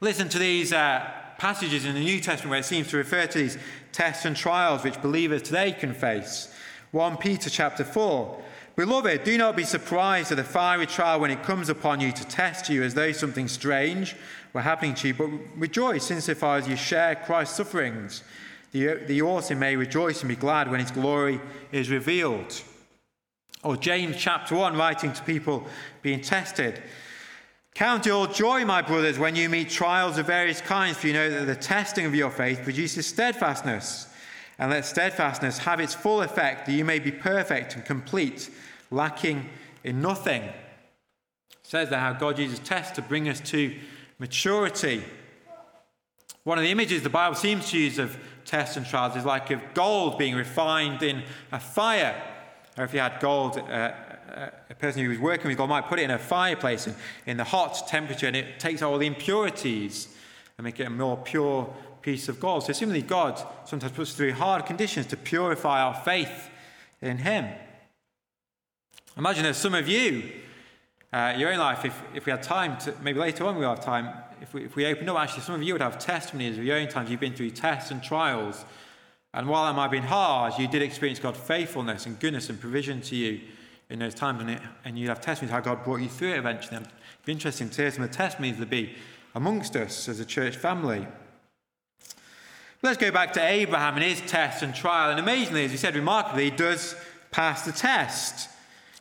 Listen 0.00 0.28
to 0.28 0.38
these 0.38 0.72
uh, 0.72 1.08
passages 1.38 1.84
in 1.84 1.94
the 1.94 2.00
New 2.00 2.18
Testament 2.18 2.50
where 2.50 2.58
it 2.58 2.64
seems 2.64 2.88
to 2.88 2.96
refer 2.96 3.26
to 3.26 3.38
these 3.38 3.58
tests 3.92 4.24
and 4.24 4.36
trials 4.36 4.82
which 4.82 5.00
believers 5.00 5.42
today 5.42 5.72
can 5.72 5.94
face. 5.94 6.52
1 6.90 7.18
Peter 7.18 7.48
chapter 7.48 7.84
4. 7.84 8.42
Beloved, 8.74 9.24
do 9.24 9.36
not 9.36 9.54
be 9.54 9.64
surprised 9.64 10.30
at 10.30 10.38
the 10.38 10.44
fiery 10.44 10.86
trial 10.86 11.20
when 11.20 11.30
it 11.30 11.42
comes 11.42 11.68
upon 11.68 12.00
you 12.00 12.10
to 12.10 12.24
test 12.26 12.70
you 12.70 12.82
as 12.82 12.94
though 12.94 13.12
something 13.12 13.46
strange 13.46 14.16
were 14.54 14.62
happening 14.62 14.94
to 14.94 15.08
you, 15.08 15.14
but 15.14 15.28
rejoice 15.56 16.10
insofar 16.10 16.56
as 16.56 16.66
you 16.66 16.76
share 16.76 17.14
Christ's 17.14 17.56
sufferings. 17.56 18.22
The, 18.72 18.94
the 19.06 19.20
also 19.20 19.54
may 19.54 19.76
rejoice 19.76 20.20
and 20.20 20.28
be 20.28 20.36
glad 20.36 20.70
when 20.70 20.80
his 20.80 20.90
glory 20.90 21.40
is 21.70 21.90
revealed. 21.90 22.62
Or 23.62 23.76
James 23.76 24.16
chapter 24.16 24.56
1, 24.56 24.76
writing 24.76 25.12
to 25.12 25.22
people 25.22 25.66
being 26.00 26.22
tested. 26.22 26.82
Count 27.74 28.06
your 28.06 28.26
joy, 28.26 28.64
my 28.64 28.82
brothers, 28.82 29.18
when 29.18 29.36
you 29.36 29.48
meet 29.48 29.70
trials 29.70 30.18
of 30.18 30.26
various 30.26 30.60
kinds, 30.60 30.96
for 30.96 31.06
you 31.06 31.12
know 31.12 31.30
that 31.30 31.44
the 31.44 31.54
testing 31.54 32.06
of 32.06 32.14
your 32.14 32.30
faith 32.30 32.62
produces 32.62 33.06
steadfastness. 33.06 34.08
And 34.62 34.70
let 34.70 34.84
steadfastness 34.84 35.58
have 35.58 35.80
its 35.80 35.92
full 35.92 36.22
effect, 36.22 36.66
that 36.66 36.72
you 36.72 36.84
may 36.84 37.00
be 37.00 37.10
perfect 37.10 37.74
and 37.74 37.84
complete, 37.84 38.48
lacking 38.92 39.50
in 39.82 40.00
nothing. 40.00 40.44
It 40.44 40.54
says 41.64 41.90
that 41.90 41.98
how 41.98 42.12
God 42.12 42.38
uses 42.38 42.60
tests 42.60 42.94
to 42.94 43.02
bring 43.02 43.28
us 43.28 43.40
to 43.40 43.74
maturity. 44.20 45.02
One 46.44 46.58
of 46.58 46.62
the 46.62 46.70
images 46.70 47.02
the 47.02 47.10
Bible 47.10 47.34
seems 47.34 47.70
to 47.70 47.76
use 47.76 47.98
of 47.98 48.16
tests 48.44 48.76
and 48.76 48.86
trials 48.86 49.16
is 49.16 49.24
like 49.24 49.50
of 49.50 49.60
gold 49.74 50.16
being 50.16 50.36
refined 50.36 51.02
in 51.02 51.24
a 51.50 51.58
fire. 51.58 52.14
Or 52.78 52.84
if 52.84 52.94
you 52.94 53.00
had 53.00 53.18
gold, 53.18 53.58
uh, 53.58 53.62
uh, 53.62 54.50
a 54.70 54.74
person 54.76 55.02
who 55.02 55.08
was 55.08 55.18
working 55.18 55.48
with 55.48 55.58
gold 55.58 55.70
might 55.70 55.88
put 55.88 55.98
it 55.98 56.02
in 56.02 56.12
a 56.12 56.20
fireplace 56.20 56.86
in, 56.86 56.94
in 57.26 57.36
the 57.36 57.42
hot 57.42 57.88
temperature 57.88 58.28
and 58.28 58.36
it 58.36 58.60
takes 58.60 58.80
all 58.80 58.96
the 58.96 59.08
impurities 59.08 60.06
and 60.56 60.64
make 60.64 60.78
it 60.78 60.84
a 60.84 60.90
more 60.90 61.16
pure 61.16 61.68
piece 62.02 62.28
of 62.28 62.40
gold. 62.40 62.64
So 62.64 62.72
similarly, 62.72 63.02
God 63.02 63.42
sometimes 63.64 63.92
puts 63.92 64.10
us 64.10 64.16
through 64.16 64.32
hard 64.32 64.66
conditions 64.66 65.06
to 65.06 65.16
purify 65.16 65.82
our 65.82 65.94
faith 65.94 66.50
in 67.00 67.18
Him. 67.18 67.46
Imagine 69.16 69.44
there's 69.44 69.56
some 69.56 69.74
of 69.74 69.88
you, 69.88 70.32
uh, 71.12 71.34
your 71.36 71.52
own 71.52 71.58
life, 71.58 71.84
if, 71.84 72.02
if 72.14 72.26
we 72.26 72.30
had 72.30 72.42
time, 72.42 72.78
to, 72.78 72.94
maybe 73.02 73.20
later 73.20 73.44
on 73.44 73.56
we'll 73.56 73.68
have 73.68 73.84
time, 73.84 74.08
if 74.40 74.54
we, 74.54 74.64
if 74.64 74.74
we 74.74 74.86
open 74.86 75.08
up, 75.08 75.18
actually, 75.18 75.42
some 75.42 75.54
of 75.54 75.62
you 75.62 75.74
would 75.74 75.82
have 75.82 75.98
testimonies 75.98 76.58
of 76.58 76.64
your 76.64 76.76
own 76.76 76.88
times 76.88 77.10
you've 77.10 77.20
been 77.20 77.34
through 77.34 77.50
tests 77.50 77.90
and 77.90 78.02
trials 78.02 78.64
and 79.34 79.48
while 79.48 79.64
that 79.64 79.74
might 79.74 79.84
have 79.84 79.90
been 79.90 80.02
hard, 80.02 80.58
you 80.58 80.68
did 80.68 80.82
experience 80.82 81.18
God's 81.18 81.38
faithfulness 81.38 82.04
and 82.04 82.20
goodness 82.20 82.50
and 82.50 82.60
provision 82.60 83.00
to 83.02 83.16
you 83.16 83.40
in 83.88 83.98
those 83.98 84.14
times. 84.14 84.42
And, 84.42 84.50
it, 84.50 84.60
and 84.84 84.98
you 84.98 85.08
have 85.08 85.22
testimonies 85.22 85.52
how 85.52 85.60
God 85.60 85.84
brought 85.84 86.00
you 86.00 86.08
through 86.08 86.32
it 86.32 86.38
eventually. 86.38 86.76
It'd 86.76 86.90
be 87.24 87.32
interesting 87.32 87.70
to 87.70 87.82
hear 87.82 87.90
some 87.90 88.04
of 88.04 88.10
the 88.10 88.16
testimonies 88.16 88.58
that 88.58 88.68
be 88.68 88.94
amongst 89.34 89.74
us 89.74 90.08
as 90.08 90.20
a 90.20 90.26
church 90.26 90.56
family. 90.56 91.06
Let's 92.84 92.98
go 92.98 93.12
back 93.12 93.32
to 93.34 93.40
Abraham 93.40 93.94
and 93.94 94.02
his 94.02 94.20
test 94.22 94.64
and 94.64 94.74
trial. 94.74 95.12
And 95.12 95.20
amazingly, 95.20 95.64
as 95.64 95.70
we 95.70 95.76
said, 95.76 95.94
remarkably, 95.94 96.50
he 96.50 96.50
does 96.50 96.96
pass 97.30 97.64
the 97.64 97.70
test, 97.70 98.50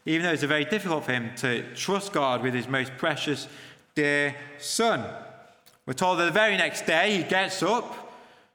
even 0.06 0.24
though 0.24 0.34
it's 0.34 0.44
very 0.44 0.66
difficult 0.66 1.06
for 1.06 1.14
him 1.14 1.32
to 1.38 1.64
trust 1.74 2.14
God 2.14 2.44
with 2.44 2.54
his 2.54 2.68
most 2.68 2.96
precious, 3.00 3.48
dear 3.96 4.36
son. 4.60 5.04
We're 5.88 5.94
told 5.94 6.20
that 6.20 6.26
the 6.26 6.32
very 6.32 6.58
next 6.58 6.86
day 6.86 7.18
he 7.18 7.24
gets 7.24 7.64
up, 7.64 8.14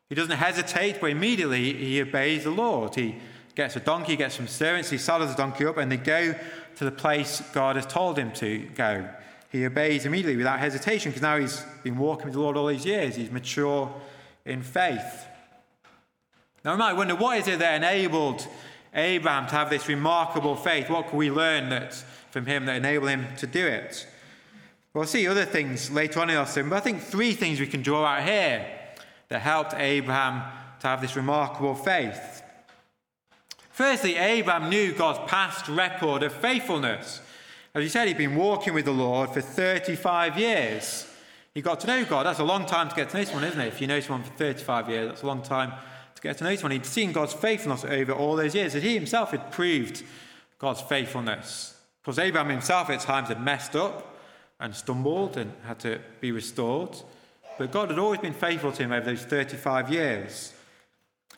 he 0.09 0.15
doesn't 0.15 0.37
hesitate, 0.37 1.01
but 1.01 1.11
immediately 1.11 1.73
he 1.73 2.01
obeys 2.01 2.45
the 2.45 2.51
Lord. 2.53 2.95
He 2.95 3.17
gets 3.57 3.75
a 3.75 3.81
donkey, 3.81 4.15
gets 4.15 4.37
some 4.37 4.47
servants, 4.47 4.91
he 4.91 4.99
saddles 4.99 5.31
the 5.31 5.37
donkey 5.37 5.67
up, 5.67 5.77
and 5.77 5.91
they 5.91 5.97
go 5.97 6.37
to 6.77 6.85
the 6.85 6.93
place 6.93 7.43
God 7.53 7.75
has 7.75 7.87
told 7.87 8.17
him 8.17 8.31
to 8.35 8.59
go. 8.77 9.09
He 9.51 9.67
obeys 9.67 10.07
immediately 10.07 10.37
without 10.37 10.61
hesitation 10.61 11.11
because 11.11 11.23
now 11.23 11.37
he's 11.37 11.65
been 11.83 11.99
walking 11.99 12.27
with 12.27 12.35
the 12.35 12.41
Lord 12.41 12.57
all 12.57 12.69
these 12.69 12.87
years. 12.87 13.17
He's 13.17 13.33
mature 13.33 13.93
in 14.47 14.63
faith. 14.63 15.27
Now, 16.65 16.73
we 16.73 16.79
might 16.79 16.95
wonder 16.95 17.15
what 17.15 17.39
is 17.39 17.49
it 17.49 17.59
that 17.59 17.77
enabled 17.77 18.47
Abraham 18.95 19.47
to 19.49 19.53
have 19.53 19.69
this 19.69 19.89
remarkable 19.89 20.57
faith? 20.57 20.89
What 20.89 21.09
can 21.09 21.19
we 21.19 21.31
learn 21.31 21.69
that, 21.69 21.95
from 22.31 22.47
him 22.47 22.65
that 22.67 22.77
enabled 22.77 23.11
him 23.11 23.27
to 23.39 23.47
do 23.47 23.67
it? 23.67 24.07
We'll 24.95 25.05
see 25.05 25.29
other 25.29 25.45
things 25.45 25.91
later 25.91 26.21
on 26.21 26.31
in 26.31 26.37
our 26.37 26.47
sermon, 26.47 26.71
but 26.71 26.77
I 26.77 26.81
think 26.81 27.03
three 27.03 27.35
things 27.35 27.61
we 27.61 27.67
can 27.67 27.83
draw 27.83 28.07
out 28.07 28.25
here 28.25 28.67
that 29.29 29.41
helped 29.41 29.75
Abraham 29.75 30.43
to 30.81 30.87
have 30.87 31.03
this 31.03 31.17
remarkable 31.17 31.75
faith. 31.75 32.43
Firstly, 33.71 34.17
Abraham 34.17 34.71
knew 34.71 34.95
God's 34.95 35.31
past 35.31 35.69
record 35.69 36.23
of 36.23 36.33
faithfulness. 36.33 37.21
As 37.75 37.83
he 37.83 37.91
said, 37.91 38.09
he'd 38.09 38.17
been 38.17 38.37
walking 38.37 38.73
with 38.73 38.87
the 38.87 38.93
Lord 38.93 39.31
for 39.31 39.43
35 39.43 40.39
years. 40.39 41.07
He 41.57 41.63
got 41.63 41.81
to 41.81 41.87
know 41.87 42.05
God. 42.05 42.27
That's 42.27 42.39
a 42.39 42.45
long 42.45 42.67
time 42.67 42.91
to 42.91 42.95
get 42.95 43.09
to 43.09 43.17
know 43.17 43.25
someone, 43.25 43.45
isn't 43.45 43.59
it? 43.59 43.69
If 43.69 43.81
you 43.81 43.87
know 43.87 43.99
someone 43.99 44.23
for 44.23 44.33
35 44.35 44.91
years, 44.91 45.09
that's 45.09 45.23
a 45.23 45.27
long 45.27 45.41
time 45.41 45.73
to 46.15 46.21
get 46.21 46.37
to 46.37 46.45
know 46.45 46.55
someone. 46.55 46.73
He'd 46.73 46.85
seen 46.85 47.13
God's 47.13 47.33
faithfulness 47.33 47.83
over 47.83 48.13
all 48.13 48.37
those 48.37 48.55
years, 48.55 48.75
that 48.75 48.83
he 48.83 48.93
himself 48.93 49.31
had 49.31 49.51
proved 49.51 50.05
God's 50.59 50.83
faithfulness. 50.83 51.75
Because 52.03 52.19
Abraham 52.19 52.51
himself 52.51 52.91
at 52.91 53.01
times 53.01 53.29
had 53.29 53.43
messed 53.43 53.75
up 53.75 54.19
and 54.61 54.75
stumbled 54.75 55.39
and 55.39 55.51
had 55.65 55.79
to 55.79 55.99
be 56.21 56.31
restored. 56.31 56.95
But 57.57 57.73
God 57.73 57.89
had 57.89 57.99
always 57.99 58.21
been 58.21 58.35
faithful 58.35 58.71
to 58.73 58.83
him 58.83 58.93
over 58.93 59.07
those 59.07 59.23
35 59.23 59.91
years. 59.91 60.53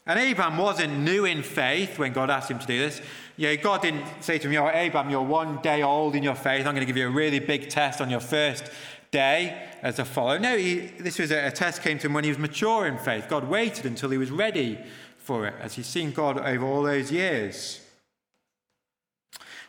And 0.05 0.19
Abraham 0.19 0.59
wasn't 0.59 0.99
new 0.99 1.27
in 1.27 1.45
faith 1.45 1.97
when 1.97 2.13
God 2.13 2.29
asked 2.29 2.51
him 2.51 2.59
to 2.59 2.67
do 2.67 2.79
this. 2.81 3.01
You 3.37 3.51
know, 3.51 3.63
God 3.63 3.83
didn't 3.83 4.05
say 4.21 4.39
to 4.39 4.49
him, 4.49 4.53
"You're 4.53 4.73
Abraham, 4.73 5.11
you're 5.11 5.23
one 5.23 5.59
day 5.63 5.83
old 5.83 6.17
in 6.17 6.25
your 6.25 6.35
faith. 6.35 6.67
I'm 6.67 6.75
going 6.75 6.81
to 6.81 6.87
give 6.87 6.97
you 6.97 7.07
a 7.07 7.11
really 7.11 7.39
big 7.39 7.69
test 7.69 8.01
on 8.01 8.11
your 8.11 8.19
first 8.19 8.69
day 9.11 9.69
as 9.83 9.99
a 9.99 10.05
follower. 10.05 10.39
No, 10.39 10.57
he, 10.57 10.81
this 10.99 11.19
was 11.19 11.31
a, 11.31 11.47
a 11.47 11.51
test 11.51 11.83
came 11.83 11.99
to 11.99 12.07
him 12.07 12.15
when 12.15 12.25
he 12.25 12.31
was 12.31 12.39
mature 12.39 12.87
in 12.87 12.99
faith. 12.99 13.27
God 13.29 13.49
waited 13.49 13.87
until 13.87 14.11
he 14.11 14.19
was 14.19 14.31
ready 14.31 14.79
for 15.19 15.47
it, 15.47 15.55
as 15.61 15.75
he's 15.75 15.87
seen 15.87 16.13
God 16.13 16.39
over 16.39 16.67
all 16.67 16.83
those 16.83 17.13
years. 17.13 17.81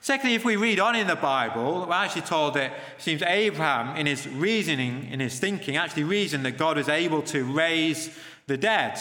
Secondly, 0.01 0.35
if 0.35 0.45
we 0.45 0.55
read 0.55 0.79
on 0.79 0.95
in 0.95 1.07
the 1.07 1.15
Bible, 1.15 1.85
we're 1.87 1.93
actually 1.93 2.21
told 2.21 2.53
that 2.53 2.71
it 2.71 2.77
seems 2.99 3.21
Abraham, 3.21 3.97
in 3.97 4.05
his 4.05 4.27
reasoning, 4.27 5.09
in 5.11 5.19
his 5.19 5.37
thinking, 5.39 5.75
actually 5.75 6.05
reasoned 6.05 6.45
that 6.45 6.57
God 6.57 6.77
was 6.77 6.87
able 6.87 7.21
to 7.23 7.43
raise 7.43 8.17
the 8.47 8.57
dead. 8.57 8.97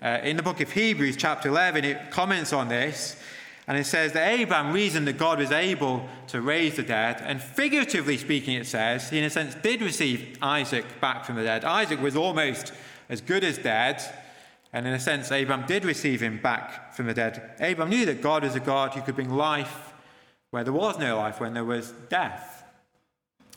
Uh, 0.00 0.20
in 0.22 0.36
the 0.36 0.42
book 0.42 0.60
of 0.60 0.70
Hebrews, 0.70 1.16
chapter 1.16 1.48
11, 1.48 1.84
it 1.84 2.10
comments 2.12 2.52
on 2.52 2.68
this. 2.68 3.20
And 3.68 3.76
it 3.76 3.84
says 3.84 4.12
that 4.12 4.26
Abraham 4.26 4.72
reasoned 4.72 5.06
that 5.08 5.18
God 5.18 5.38
was 5.38 5.52
able 5.52 6.08
to 6.28 6.40
raise 6.40 6.76
the 6.76 6.82
dead, 6.82 7.22
and 7.22 7.40
figuratively 7.40 8.16
speaking, 8.16 8.54
it 8.54 8.66
says, 8.66 9.10
he 9.10 9.18
in 9.18 9.24
a 9.24 9.30
sense 9.30 9.54
did 9.56 9.82
receive 9.82 10.38
Isaac 10.40 10.86
back 11.02 11.26
from 11.26 11.36
the 11.36 11.42
dead. 11.44 11.66
Isaac 11.66 12.00
was 12.00 12.16
almost 12.16 12.72
as 13.10 13.20
good 13.20 13.44
as 13.44 13.58
dead, 13.58 14.02
and 14.72 14.86
in 14.86 14.94
a 14.94 14.98
sense, 14.98 15.30
Abraham 15.30 15.66
did 15.66 15.84
receive 15.84 16.22
him 16.22 16.40
back 16.40 16.94
from 16.94 17.06
the 17.06 17.14
dead. 17.14 17.56
Abraham 17.60 17.90
knew 17.90 18.06
that 18.06 18.22
God 18.22 18.42
was 18.42 18.54
a 18.54 18.60
God 18.60 18.94
who 18.94 19.02
could 19.02 19.14
bring 19.14 19.30
life 19.30 19.92
where 20.50 20.64
there 20.64 20.72
was 20.72 20.98
no 20.98 21.18
life, 21.18 21.38
when 21.38 21.52
there 21.52 21.64
was 21.64 21.92
death. 22.08 22.64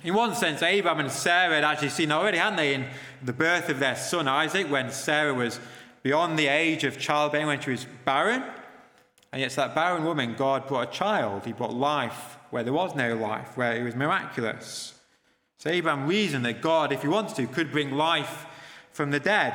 In 0.03 0.13
one 0.13 0.35
sense, 0.35 0.61
Abraham 0.61 0.99
and 0.99 1.11
Sarah 1.11 1.55
had 1.55 1.63
actually 1.63 1.89
seen 1.89 2.11
already, 2.11 2.37
hadn't 2.37 2.57
they, 2.57 2.73
in 2.73 2.87
the 3.23 3.31
birth 3.31 3.69
of 3.69 3.79
their 3.79 3.95
son 3.95 4.27
Isaac, 4.27 4.69
when 4.69 4.91
Sarah 4.91 5.33
was 5.33 5.59
beyond 6.03 6.37
the 6.37 6.47
age 6.47 6.83
of 6.83 6.97
childbearing, 6.99 7.47
when 7.47 7.61
she 7.61 7.71
was 7.71 7.85
barren. 8.03 8.43
And 9.31 9.41
yet, 9.41 9.51
to 9.51 9.55
that 9.57 9.75
barren 9.75 10.03
woman, 10.03 10.35
God 10.35 10.67
brought 10.67 10.89
a 10.89 10.91
child. 10.91 11.45
He 11.45 11.53
brought 11.53 11.73
life 11.73 12.37
where 12.49 12.63
there 12.63 12.73
was 12.73 12.95
no 12.95 13.15
life, 13.15 13.55
where 13.55 13.75
it 13.75 13.83
was 13.83 13.95
miraculous. 13.95 14.93
So 15.57 15.69
Abraham 15.69 16.07
reasoned 16.07 16.45
that 16.45 16.61
God, 16.61 16.91
if 16.91 17.01
he 17.01 17.07
wanted 17.07 17.35
to, 17.37 17.47
could 17.47 17.71
bring 17.71 17.91
life 17.91 18.45
from 18.91 19.11
the 19.11 19.19
dead. 19.19 19.53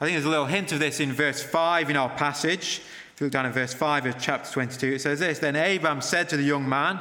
I 0.00 0.04
think 0.04 0.14
there's 0.14 0.24
a 0.24 0.30
little 0.30 0.46
hint 0.46 0.72
of 0.72 0.78
this 0.78 1.00
in 1.00 1.12
verse 1.12 1.42
5 1.42 1.90
in 1.90 1.96
our 1.96 2.10
passage. 2.10 2.82
If 3.14 3.20
you 3.20 3.26
look 3.26 3.32
down 3.32 3.46
at 3.46 3.54
verse 3.54 3.72
5 3.72 4.06
of 4.06 4.18
chapter 4.18 4.52
22, 4.52 4.94
it 4.94 5.00
says 5.00 5.20
this 5.20 5.38
Then 5.38 5.56
Abraham 5.56 6.00
said 6.00 6.28
to 6.30 6.36
the 6.36 6.42
young 6.42 6.68
man, 6.68 7.00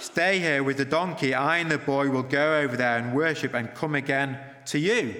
Stay 0.00 0.38
here 0.38 0.62
with 0.62 0.76
the 0.76 0.84
donkey. 0.84 1.32
I 1.32 1.58
and 1.58 1.70
the 1.70 1.78
boy 1.78 2.10
will 2.10 2.22
go 2.22 2.58
over 2.58 2.76
there 2.76 2.98
and 2.98 3.14
worship 3.14 3.54
and 3.54 3.74
come 3.74 3.94
again 3.94 4.38
to 4.66 4.78
you. 4.78 5.14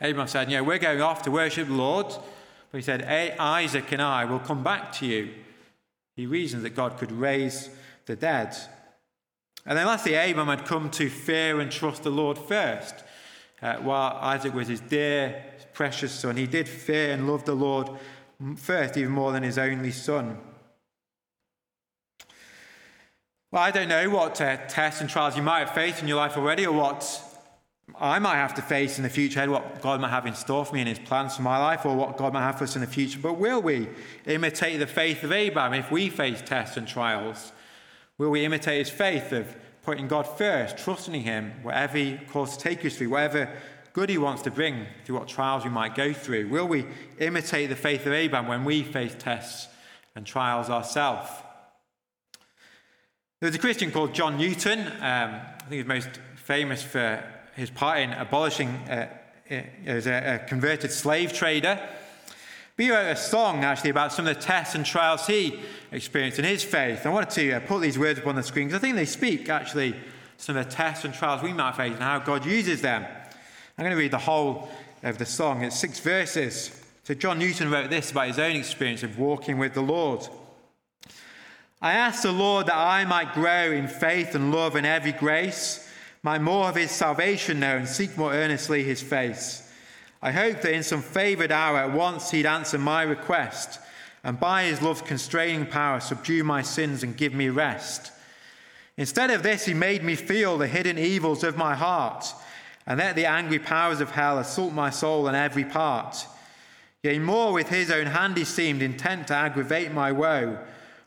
Abraham 0.00 0.28
said, 0.28 0.50
Yeah, 0.50 0.60
we're 0.60 0.78
going 0.78 1.02
off 1.02 1.22
to 1.22 1.30
worship 1.30 1.68
the 1.68 1.74
Lord. 1.74 2.06
But 2.72 2.78
he 2.78 2.82
said, 2.82 3.04
Isaac 3.38 3.92
and 3.92 4.00
I 4.00 4.24
will 4.24 4.38
come 4.38 4.64
back 4.64 4.92
to 4.94 5.06
you. 5.06 5.30
He 6.16 6.26
reasoned 6.26 6.64
that 6.64 6.70
God 6.70 6.96
could 6.98 7.12
raise 7.12 7.68
the 8.06 8.16
dead. 8.16 8.56
And 9.66 9.78
then 9.78 9.86
lastly, 9.86 10.14
Abraham 10.14 10.56
had 10.56 10.66
come 10.66 10.90
to 10.92 11.08
fear 11.08 11.60
and 11.60 11.70
trust 11.70 12.02
the 12.02 12.10
Lord 12.10 12.38
first. 12.38 12.94
Uh, 13.60 13.74
while 13.76 14.16
Isaac 14.20 14.54
was 14.54 14.68
his 14.68 14.80
dear, 14.80 15.44
precious 15.74 16.12
son, 16.12 16.36
he 16.36 16.46
did 16.46 16.68
fear 16.68 17.12
and 17.12 17.28
love 17.28 17.44
the 17.44 17.54
Lord 17.54 17.90
first, 18.56 18.96
even 18.96 19.12
more 19.12 19.32
than 19.32 19.42
his 19.42 19.58
only 19.58 19.92
son. 19.92 20.38
Well, 23.52 23.62
I 23.62 23.70
don't 23.70 23.88
know 23.88 24.08
what 24.08 24.40
uh, 24.40 24.56
tests 24.66 25.02
and 25.02 25.10
trials 25.10 25.36
you 25.36 25.42
might 25.42 25.60
have 25.60 25.74
faced 25.74 26.00
in 26.00 26.08
your 26.08 26.16
life 26.16 26.38
already, 26.38 26.66
or 26.66 26.72
what 26.72 27.31
I 28.02 28.18
might 28.18 28.34
have 28.34 28.54
to 28.54 28.62
face 28.62 28.96
in 28.96 29.04
the 29.04 29.08
future, 29.08 29.48
what 29.48 29.80
God 29.80 30.00
might 30.00 30.10
have 30.10 30.26
in 30.26 30.34
store 30.34 30.64
for 30.64 30.74
me 30.74 30.80
and 30.80 30.88
his 30.88 30.98
plans 30.98 31.36
for 31.36 31.42
my 31.42 31.56
life, 31.56 31.86
or 31.86 31.94
what 31.94 32.16
God 32.16 32.32
might 32.32 32.42
have 32.42 32.58
for 32.58 32.64
us 32.64 32.74
in 32.74 32.80
the 32.80 32.86
future. 32.88 33.20
But 33.22 33.34
will 33.34 33.62
we 33.62 33.88
imitate 34.26 34.80
the 34.80 34.88
faith 34.88 35.22
of 35.22 35.30
Abraham 35.30 35.72
if 35.72 35.92
we 35.92 36.10
face 36.10 36.42
tests 36.44 36.76
and 36.76 36.88
trials? 36.88 37.52
Will 38.18 38.30
we 38.30 38.44
imitate 38.44 38.78
his 38.78 38.90
faith 38.90 39.30
of 39.30 39.54
putting 39.82 40.08
God 40.08 40.24
first, 40.24 40.78
trusting 40.78 41.22
him, 41.22 41.52
whatever 41.62 41.96
he 41.96 42.18
calls 42.28 42.56
to 42.56 42.62
take 42.62 42.84
us 42.84 42.96
through, 42.96 43.10
whatever 43.10 43.48
good 43.92 44.08
he 44.08 44.18
wants 44.18 44.42
to 44.42 44.50
bring 44.50 44.86
through 45.04 45.18
what 45.18 45.28
trials 45.28 45.62
we 45.62 45.70
might 45.70 45.94
go 45.94 46.12
through? 46.12 46.48
Will 46.48 46.66
we 46.66 46.86
imitate 47.20 47.68
the 47.68 47.76
faith 47.76 48.04
of 48.04 48.12
Abraham 48.12 48.48
when 48.48 48.64
we 48.64 48.82
face 48.82 49.14
tests 49.16 49.68
and 50.16 50.26
trials 50.26 50.68
ourselves? 50.68 51.30
There's 53.38 53.54
a 53.54 53.60
Christian 53.60 53.92
called 53.92 54.12
John 54.12 54.38
Newton. 54.38 54.80
Um, 54.80 54.90
I 55.00 55.64
think 55.68 55.72
he's 55.72 55.86
most 55.86 56.08
famous 56.34 56.82
for 56.82 57.22
his 57.54 57.70
part 57.70 58.00
in 58.00 58.12
abolishing 58.12 58.68
uh, 58.88 59.08
uh, 59.50 59.62
as 59.86 60.06
a, 60.06 60.40
a, 60.42 60.48
converted 60.48 60.90
slave 60.90 61.32
trader. 61.32 61.78
But 62.76 62.82
he 62.82 62.90
wrote 62.90 63.10
a 63.10 63.16
song 63.16 63.64
actually 63.64 63.90
about 63.90 64.12
some 64.12 64.26
of 64.26 64.34
the 64.34 64.40
tests 64.40 64.74
and 64.74 64.86
trials 64.86 65.26
he 65.26 65.60
experienced 65.90 66.38
in 66.38 66.44
his 66.44 66.64
faith. 66.64 67.04
I 67.04 67.10
wanted 67.10 67.30
to 67.30 67.52
uh, 67.52 67.60
put 67.60 67.82
these 67.82 67.98
words 67.98 68.18
up 68.18 68.26
on 68.26 68.36
the 68.36 68.42
screen 68.42 68.68
because 68.68 68.78
I 68.78 68.80
think 68.80 68.96
they 68.96 69.04
speak 69.04 69.48
actually 69.48 69.94
some 70.38 70.56
of 70.56 70.64
the 70.64 70.70
tests 70.70 71.04
and 71.04 71.12
trials 71.12 71.42
we 71.42 71.52
might 71.52 71.76
face 71.76 71.92
and 71.92 72.02
how 72.02 72.18
God 72.18 72.46
uses 72.46 72.80
them. 72.80 73.04
I'm 73.04 73.84
going 73.84 73.90
to 73.90 73.96
read 73.96 74.10
the 74.10 74.18
whole 74.18 74.68
of 75.02 75.18
the 75.18 75.26
song. 75.26 75.62
It's 75.62 75.78
six 75.78 76.00
verses. 76.00 76.82
So 77.04 77.14
John 77.14 77.38
Newton 77.38 77.70
wrote 77.70 77.90
this 77.90 78.10
about 78.10 78.28
his 78.28 78.38
own 78.38 78.56
experience 78.56 79.02
of 79.02 79.18
walking 79.18 79.58
with 79.58 79.74
the 79.74 79.82
Lord. 79.82 80.26
I 81.80 81.94
asked 81.94 82.22
the 82.22 82.32
Lord 82.32 82.66
that 82.66 82.76
I 82.76 83.04
might 83.04 83.34
grow 83.34 83.72
in 83.72 83.88
faith 83.88 84.34
and 84.34 84.52
love 84.52 84.76
and 84.76 84.86
every 84.86 85.12
grace 85.12 85.88
might 86.22 86.40
more 86.40 86.68
of 86.68 86.76
his 86.76 86.90
salvation 86.90 87.58
know 87.58 87.76
and 87.76 87.88
seek 87.88 88.16
more 88.16 88.32
earnestly 88.32 88.84
his 88.84 89.02
face. 89.02 89.68
I 90.22 90.30
hope 90.30 90.60
that 90.60 90.72
in 90.72 90.84
some 90.84 91.02
favoured 91.02 91.50
hour 91.50 91.78
at 91.78 91.92
once 91.92 92.30
he'd 92.30 92.46
answer 92.46 92.78
my 92.78 93.02
request, 93.02 93.80
and 94.22 94.38
by 94.38 94.64
his 94.64 94.80
love's 94.80 95.02
constraining 95.02 95.66
power 95.66 95.98
subdue 95.98 96.44
my 96.44 96.62
sins 96.62 97.02
and 97.02 97.16
give 97.16 97.34
me 97.34 97.48
rest. 97.48 98.12
Instead 98.96 99.30
of 99.30 99.42
this, 99.42 99.64
he 99.64 99.74
made 99.74 100.04
me 100.04 100.14
feel 100.14 100.58
the 100.58 100.68
hidden 100.68 100.96
evils 100.96 101.42
of 101.42 101.56
my 101.56 101.74
heart, 101.74 102.32
and 102.86 103.00
let 103.00 103.16
the 103.16 103.26
angry 103.26 103.58
powers 103.58 104.00
of 104.00 104.12
hell 104.12 104.38
assault 104.38 104.72
my 104.72 104.90
soul 104.90 105.26
in 105.26 105.34
every 105.34 105.64
part. 105.64 106.24
Yea, 107.02 107.18
more 107.18 107.52
with 107.52 107.68
his 107.68 107.90
own 107.90 108.06
hand 108.06 108.36
he 108.36 108.44
seemed, 108.44 108.80
intent 108.80 109.26
to 109.26 109.34
aggravate 109.34 109.90
my 109.90 110.12
woe. 110.12 110.56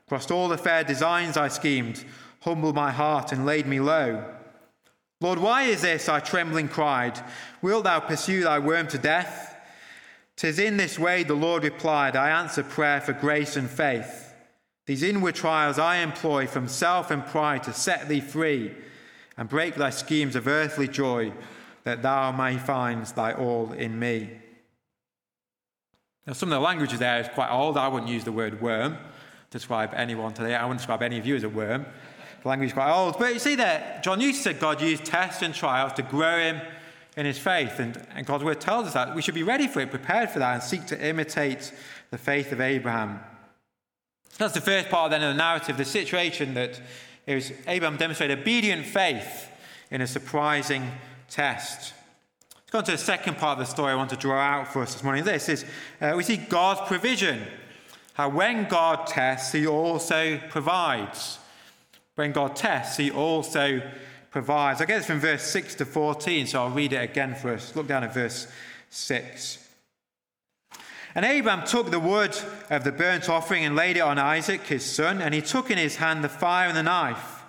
Crossed 0.10 0.30
all 0.30 0.50
the 0.50 0.58
fair 0.58 0.84
designs 0.84 1.38
I 1.38 1.48
schemed, 1.48 2.04
humbled 2.42 2.76
my 2.76 2.92
heart 2.92 3.32
and 3.32 3.46
laid 3.46 3.66
me 3.66 3.80
low. 3.80 4.35
Lord, 5.22 5.40
why 5.40 5.64
is 5.64 5.82
this? 5.82 6.10
I 6.10 6.20
trembling 6.20 6.68
cried. 6.68 7.20
Wilt 7.62 7.86
thou 7.86 8.00
pursue 8.00 8.44
thy 8.44 8.60
worm 8.60 8.88
to 8.90 8.98
death? 8.98 9.56
Tis 10.36 10.60
in 10.60 10.78
this 10.78 11.00
way, 11.00 11.24
the 11.24 11.34
Lord 11.34 11.64
replied, 11.64 12.16
I 12.16 12.30
answer 12.42 12.64
prayer 12.64 13.00
for 13.00 13.14
grace 13.14 13.56
and 13.56 13.70
faith. 13.70 14.34
These 14.86 15.04
inward 15.04 15.36
trials 15.36 15.80
I 15.80 15.98
employ 15.98 16.48
from 16.48 16.68
self 16.68 17.10
and 17.10 17.26
pride 17.26 17.64
to 17.64 17.74
set 17.74 18.08
thee 18.08 18.20
free 18.20 18.76
and 19.38 19.50
break 19.50 19.76
thy 19.76 19.90
schemes 19.90 20.36
of 20.36 20.48
earthly 20.48 20.88
joy, 20.88 21.32
that 21.86 22.02
thou 22.02 22.32
may 22.32 22.58
find 22.58 23.06
thy 23.06 23.34
all 23.34 23.72
in 23.72 23.98
me. 23.98 24.30
Now, 26.28 26.34
some 26.34 26.52
of 26.52 26.56
the 26.56 26.60
language 26.60 26.92
there 26.94 27.22
is 27.22 27.28
quite 27.30 27.52
old. 27.52 27.78
I 27.78 27.88
wouldn't 27.88 28.12
use 28.12 28.24
the 28.24 28.32
word 28.32 28.62
worm 28.62 28.94
to 28.96 29.58
describe 29.58 29.94
anyone 29.94 30.34
today. 30.34 30.56
I 30.56 30.64
wouldn't 30.64 30.80
describe 30.80 31.02
any 31.02 31.18
of 31.18 31.26
you 31.26 31.36
as 31.36 31.44
a 31.44 31.50
worm. 31.50 31.86
Language 32.46 32.74
quite 32.74 32.94
old. 32.94 33.18
But 33.18 33.34
you 33.34 33.40
see 33.40 33.56
that 33.56 34.04
John 34.04 34.20
Newton 34.20 34.40
said 34.40 34.60
God 34.60 34.80
used 34.80 35.04
tests 35.04 35.42
and 35.42 35.54
trials 35.54 35.94
to 35.94 36.04
grow 36.04 36.38
him 36.38 36.62
in 37.18 37.26
his 37.26 37.40
faith. 37.40 37.80
And, 37.80 38.00
and 38.14 38.26
God's 38.26 38.44
word 38.44 38.62
tells 38.62 38.88
us 38.88 38.94
that 38.94 39.16
we 39.16 39.22
should 39.24 39.34
be 39.34 39.44
ready 39.44 39.68
for 39.68 39.80
it, 39.80 39.90
prepared 39.90 40.30
for 40.30 40.40
that, 40.40 40.54
and 40.54 40.62
seek 40.62 40.86
to 40.88 41.06
imitate 41.06 41.74
the 42.12 42.18
faith 42.20 42.52
of 42.52 42.62
Abraham. 42.62 43.20
That's 44.38 44.54
the 44.54 44.62
first 44.62 44.90
part 44.90 45.12
then 45.12 45.24
of 45.24 45.34
the 45.34 45.38
narrative, 45.38 45.78
the 45.78 45.86
situation 45.86 46.54
that 46.54 46.80
it 47.26 47.36
was 47.36 47.52
Abraham 47.68 47.98
demonstrated 47.98 48.40
obedient 48.40 48.86
faith 48.86 49.50
in 49.90 50.02
a 50.02 50.08
surprising 50.08 50.92
test. 51.30 51.94
Let's 52.54 52.72
go 52.72 52.78
on 52.80 52.84
to 52.84 52.92
the 52.92 52.98
second 52.98 53.38
part 53.38 53.58
of 53.60 53.66
the 53.66 53.72
story 53.72 53.92
I 53.92 53.96
want 53.96 54.12
to 54.12 54.18
draw 54.18 54.40
out 54.40 54.72
for 54.72 54.84
us 54.84 54.94
this 54.94 55.04
morning. 55.04 55.24
This 55.24 55.50
is 55.50 55.66
uh, 56.00 56.14
we 56.16 56.24
see 56.24 56.38
God's 56.38 56.82
provision. 56.88 57.42
How 58.14 58.30
when 58.30 58.68
God 58.68 59.08
tests, 59.08 59.52
he 59.52 59.66
also 59.66 60.40
provides. 60.50 61.40
When 62.16 62.32
God 62.32 62.56
tests, 62.56 62.98
he 62.98 63.12
also 63.12 63.82
provides. 64.32 64.82
I 64.82 64.86
this 64.86 65.06
from 65.06 65.20
verse 65.20 65.44
6 65.44 65.76
to 65.76 65.86
14, 65.86 66.48
so 66.48 66.64
I'll 66.64 66.70
read 66.70 66.94
it 66.94 66.98
again 66.98 67.36
for 67.36 67.54
us. 67.54 67.76
Look 67.76 67.88
down 67.88 68.04
at 68.04 68.14
verse 68.14 68.48
6. 68.90 69.66
And 71.16 71.24
Abraham 71.24 71.66
took 71.66 71.92
the 71.92 72.00
wood 72.00 72.38
of 72.70 72.84
the 72.84 72.92
burnt 72.92 73.30
offering 73.30 73.64
and 73.64 73.76
laid 73.76 73.96
it 73.96 74.02
on 74.02 74.20
Isaac, 74.20 74.62
his 74.64 74.84
son, 74.84 75.22
and 75.22 75.34
he 75.34 75.42
took 75.42 75.72
in 75.72 75.78
his 75.78 75.96
hand 75.96 76.24
the 76.24 76.30
fire 76.30 76.68
and 76.68 76.76
the 76.76 76.84
knife. 76.84 77.44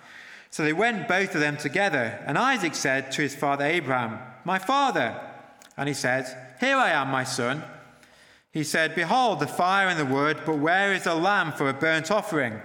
So 0.51 0.63
they 0.63 0.73
went 0.73 1.09
both 1.09 1.35
of 1.35 1.41
them 1.41 1.57
together. 1.57 2.23
And 2.25 2.39
Isaac 2.39 2.77
said 2.77 3.11
to 3.13 3.23
his 3.23 3.35
father 3.35 3.65
Abraham, 3.65 4.21
My 4.45 4.61
father. 4.61 5.21
And 5.77 5.89
he 5.89 5.95
said, 5.95 6.55
Here 6.61 6.77
I 6.77 6.91
am, 6.91 7.09
my 7.09 7.25
son. 7.25 7.65
He 8.53 8.63
said, 8.63 8.95
Behold, 8.95 9.41
the 9.41 9.47
fire 9.49 9.89
and 9.89 9.99
the 9.99 10.07
wood, 10.07 10.43
but 10.47 10.59
where 10.59 10.95
is 10.95 11.05
the 11.05 11.15
lamb 11.15 11.53
for 11.53 11.69
a 11.69 11.75
burnt 11.75 12.11
offering? 12.11 12.63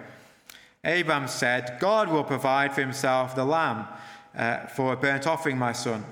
Abraham 0.83 1.27
said, 1.27 1.77
God 1.79 2.09
will 2.09 2.23
provide 2.23 2.73
for 2.73 2.81
himself 2.81 3.35
the 3.35 3.45
lamb 3.45 3.88
uh, 4.35 4.65
for 4.67 4.93
a 4.93 4.97
burnt 4.97 5.27
offering, 5.27 5.57
my 5.57 5.73
son. 5.73 6.03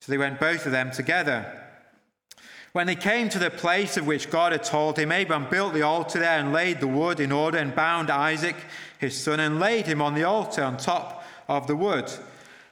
So 0.00 0.10
they 0.10 0.18
went 0.18 0.40
both 0.40 0.66
of 0.66 0.72
them 0.72 0.90
together. 0.90 1.60
When 2.72 2.86
they 2.86 2.96
came 2.96 3.28
to 3.28 3.38
the 3.38 3.50
place 3.50 3.96
of 3.96 4.06
which 4.06 4.30
God 4.30 4.52
had 4.52 4.64
told 4.64 4.98
him, 4.98 5.12
Abraham 5.12 5.48
built 5.50 5.74
the 5.74 5.82
altar 5.82 6.18
there 6.18 6.40
and 6.40 6.52
laid 6.52 6.80
the 6.80 6.88
wood 6.88 7.20
in 7.20 7.30
order 7.30 7.58
and 7.58 7.74
bound 7.74 8.10
Isaac, 8.10 8.56
his 8.98 9.16
son, 9.16 9.40
and 9.40 9.60
laid 9.60 9.86
him 9.86 10.00
on 10.00 10.14
the 10.14 10.24
altar 10.24 10.64
on 10.64 10.78
top 10.78 11.24
of 11.48 11.66
the 11.66 11.76
wood. 11.76 12.10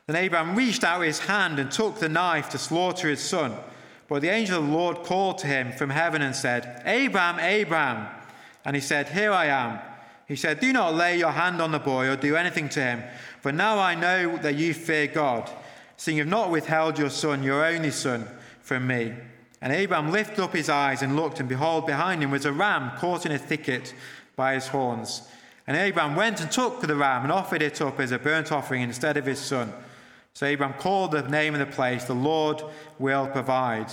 Then 0.07 0.17
Abraham 0.17 0.57
reached 0.57 0.83
out 0.83 1.03
his 1.03 1.21
hand 1.21 1.59
and 1.59 1.71
took 1.71 1.99
the 1.99 2.09
knife 2.09 2.49
to 2.51 2.59
slaughter 2.59 3.09
his 3.09 3.21
son. 3.21 3.55
But 4.09 4.23
the 4.23 4.31
angel 4.31 4.59
of 4.59 4.67
the 4.67 4.73
Lord 4.73 5.05
called 5.05 5.39
to 5.39 5.47
him 5.47 5.71
from 5.71 5.91
heaven 5.91 6.23
and 6.23 6.35
said, 6.35 6.83
Abraham, 6.85 7.39
Abraham. 7.39 8.09
And 8.65 8.75
he 8.75 8.83
said, 8.83 9.09
Here 9.09 9.33
I 9.33 9.47
am. 9.47 9.79
He 10.31 10.37
said, 10.37 10.61
Do 10.61 10.73
not 10.73 10.95
lay 10.95 11.19
your 11.19 11.33
hand 11.33 11.61
on 11.61 11.73
the 11.73 11.81
boy 11.81 12.07
or 12.07 12.15
do 12.15 12.37
anything 12.37 12.69
to 12.69 12.81
him, 12.81 13.03
for 13.41 13.51
now 13.51 13.81
I 13.81 13.97
know 13.97 14.37
that 14.37 14.55
you 14.55 14.73
fear 14.73 15.09
God, 15.09 15.51
seeing 15.97 16.19
you 16.19 16.23
have 16.23 16.31
not 16.31 16.53
withheld 16.53 17.01
your 17.01 17.11
son, 17.11 17.43
your 17.43 17.67
only 17.67 17.91
son, 17.91 18.29
from 18.61 18.87
me. 18.87 19.13
And 19.61 19.73
Abraham 19.73 20.13
lifted 20.13 20.39
up 20.39 20.55
his 20.55 20.69
eyes 20.69 21.03
and 21.03 21.17
looked, 21.17 21.41
and 21.41 21.49
behold, 21.49 21.85
behind 21.85 22.23
him 22.23 22.31
was 22.31 22.45
a 22.45 22.53
ram 22.53 22.97
caught 22.97 23.27
in 23.27 23.33
a 23.33 23.39
thicket 23.39 23.93
by 24.37 24.55
his 24.55 24.69
horns. 24.69 25.29
And 25.67 25.77
Abraham 25.77 26.15
went 26.15 26.41
and 26.41 26.49
took 26.49 26.81
the 26.81 26.95
ram 26.95 27.25
and 27.25 27.33
offered 27.33 27.61
it 27.61 27.83
up 27.83 27.99
as 27.99 28.13
a 28.13 28.19
burnt 28.21 28.53
offering 28.53 28.83
instead 28.83 29.17
of 29.17 29.27
his 29.27 29.41
son. 29.41 29.73
So 30.33 30.47
Abraham 30.47 30.79
called 30.79 31.11
the 31.11 31.23
name 31.23 31.55
of 31.55 31.59
the 31.59 31.67
place, 31.67 32.05
The 32.05 32.15
Lord 32.15 32.63
Will 33.01 33.27
Provide. 33.27 33.91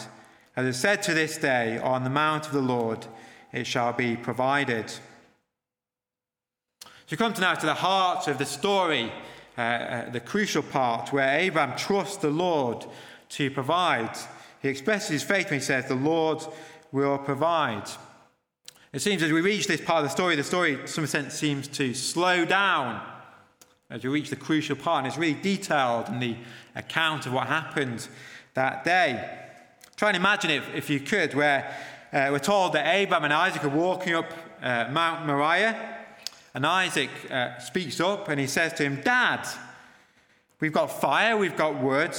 As 0.56 0.68
it 0.68 0.80
said 0.80 1.02
to 1.02 1.16
this 1.16 1.40
day, 1.40 1.80
On 1.80 2.04
the 2.04 2.12
mount 2.12 2.46
of 2.46 2.54
the 2.54 2.62
Lord 2.62 3.08
it 3.52 3.66
shall 3.66 3.92
be 3.92 4.16
provided. 4.16 4.94
So 7.08 7.14
we 7.14 7.18
come 7.20 7.32
to 7.36 7.40
now 7.40 7.54
to 7.54 7.66
the 7.66 7.74
heart 7.74 8.28
of 8.28 8.38
the 8.38 8.46
story, 8.46 9.10
uh, 9.58 9.62
uh, 9.62 10.10
the 10.10 10.20
crucial 10.20 10.62
part 10.62 11.14
where 11.14 11.40
Abraham 11.40 11.78
trusts 11.78 12.18
the 12.18 12.30
Lord 12.30 12.86
to 13.30 13.50
provide. 13.50 14.18
He 14.62 14.68
expresses 14.68 15.12
his 15.12 15.24
faith 15.24 15.46
when 15.46 15.62
he 15.62 15.66
says, 15.66 15.86
The 15.86 15.96
Lord 15.96 16.44
will 16.92 17.18
provide. 17.18 17.90
It 18.92 19.00
seems 19.00 19.24
as 19.24 19.32
we 19.32 19.40
reach 19.40 19.68
this 19.68 19.80
part 19.80 20.00
of 20.00 20.04
the 20.04 20.10
story, 20.10 20.36
the 20.36 20.44
story, 20.44 20.82
in 20.82 20.88
some 20.88 21.08
sense, 21.08 21.34
seems 21.34 21.70
to 21.70 21.94
slow 21.94 22.44
down 22.44 23.02
as 23.90 24.04
we 24.04 24.10
reach 24.10 24.30
the 24.30 24.36
crucial 24.36 24.76
part. 24.76 25.06
And 25.06 25.08
it's 25.08 25.18
really 25.18 25.42
detailed 25.42 26.10
in 26.10 26.20
the 26.20 26.36
account 26.76 27.26
of 27.26 27.32
what 27.32 27.48
happened 27.48 28.06
that 28.54 28.84
day. 28.84 29.46
Try 29.96 30.10
and 30.10 30.18
imagine 30.18 30.52
it, 30.52 30.64
if 30.76 30.90
you 30.90 31.00
could, 31.00 31.36
where 31.36 31.74
uh, 32.12 32.28
we're 32.34 32.40
told 32.40 32.74
that 32.74 32.94
Abraham 32.94 33.24
and 33.24 33.34
Isaac 33.34 33.64
are 33.64 33.70
walking 33.70 34.14
up 34.14 34.34
uh, 34.62 34.90
Mount 34.92 35.26
Moriah, 35.26 35.97
and 36.58 36.66
Isaac 36.66 37.12
uh, 37.30 37.60
speaks 37.60 38.00
up 38.00 38.30
and 38.30 38.40
he 38.40 38.48
says 38.48 38.74
to 38.74 38.84
him, 38.84 39.00
Dad, 39.02 39.48
we've 40.60 40.74
got 40.74 40.88
fire, 40.88 41.38
we've 41.38 41.56
got 41.56 41.80
wood, 41.80 42.18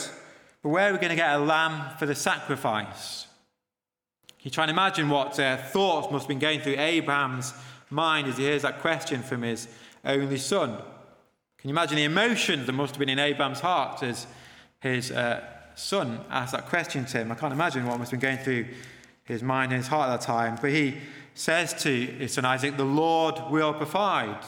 but 0.63 0.69
where 0.69 0.89
are 0.89 0.93
we 0.93 0.99
going 0.99 1.11
to 1.11 1.17
get 1.17 1.35
a 1.35 1.39
lamb 1.41 1.97
for 1.99 2.07
the 2.07 2.15
sacrifice? 2.15 3.27
You 4.43 4.53
try 4.53 4.63
and 4.63 4.71
imagine 4.71 5.09
what 5.09 5.41
uh, 5.41 5.57
thoughts 5.57 6.13
must 6.13 6.27
have 6.27 6.29
been 6.29 6.39
going 6.39 6.61
through 6.61 6.77
Abraham's 6.79 7.53
mind 7.91 8.29
as 8.29 8.37
he 8.37 8.45
hears 8.45 8.63
that 8.63 8.79
question 8.81 9.25
from 9.25 9.43
his 9.43 9.67
only 10.05 10.39
son. 10.39 10.77
Can 11.59 11.71
you 11.71 11.75
imagine 11.75 11.97
the 11.97 12.05
emotions 12.05 12.67
that 12.67 12.75
must 12.75 12.95
have 12.95 13.01
been 13.01 13.09
in 13.09 13.19
Abraham's 13.19 13.59
heart 13.59 14.05
as 14.05 14.29
his 14.79 15.11
uh, 15.11 15.43
son 15.75 16.21
asked 16.31 16.53
that 16.53 16.67
question 16.67 17.05
to 17.07 17.19
him? 17.19 17.33
I 17.33 17.35
can't 17.35 17.53
imagine 17.53 17.85
what 17.87 17.99
must 17.99 18.13
have 18.13 18.21
been 18.21 18.37
going 18.37 18.45
through 18.45 18.67
his 19.25 19.43
mind 19.43 19.73
and 19.73 19.79
his 19.79 19.89
heart 19.89 20.11
at 20.11 20.21
that 20.21 20.25
time. 20.25 20.59
But 20.63 20.71
he 20.71 20.95
says 21.39 21.73
to 21.83 22.29
son 22.29 22.45
Isaac, 22.45 22.77
The 22.77 22.85
Lord 22.85 23.41
will 23.51 23.73
provide. 23.73 24.45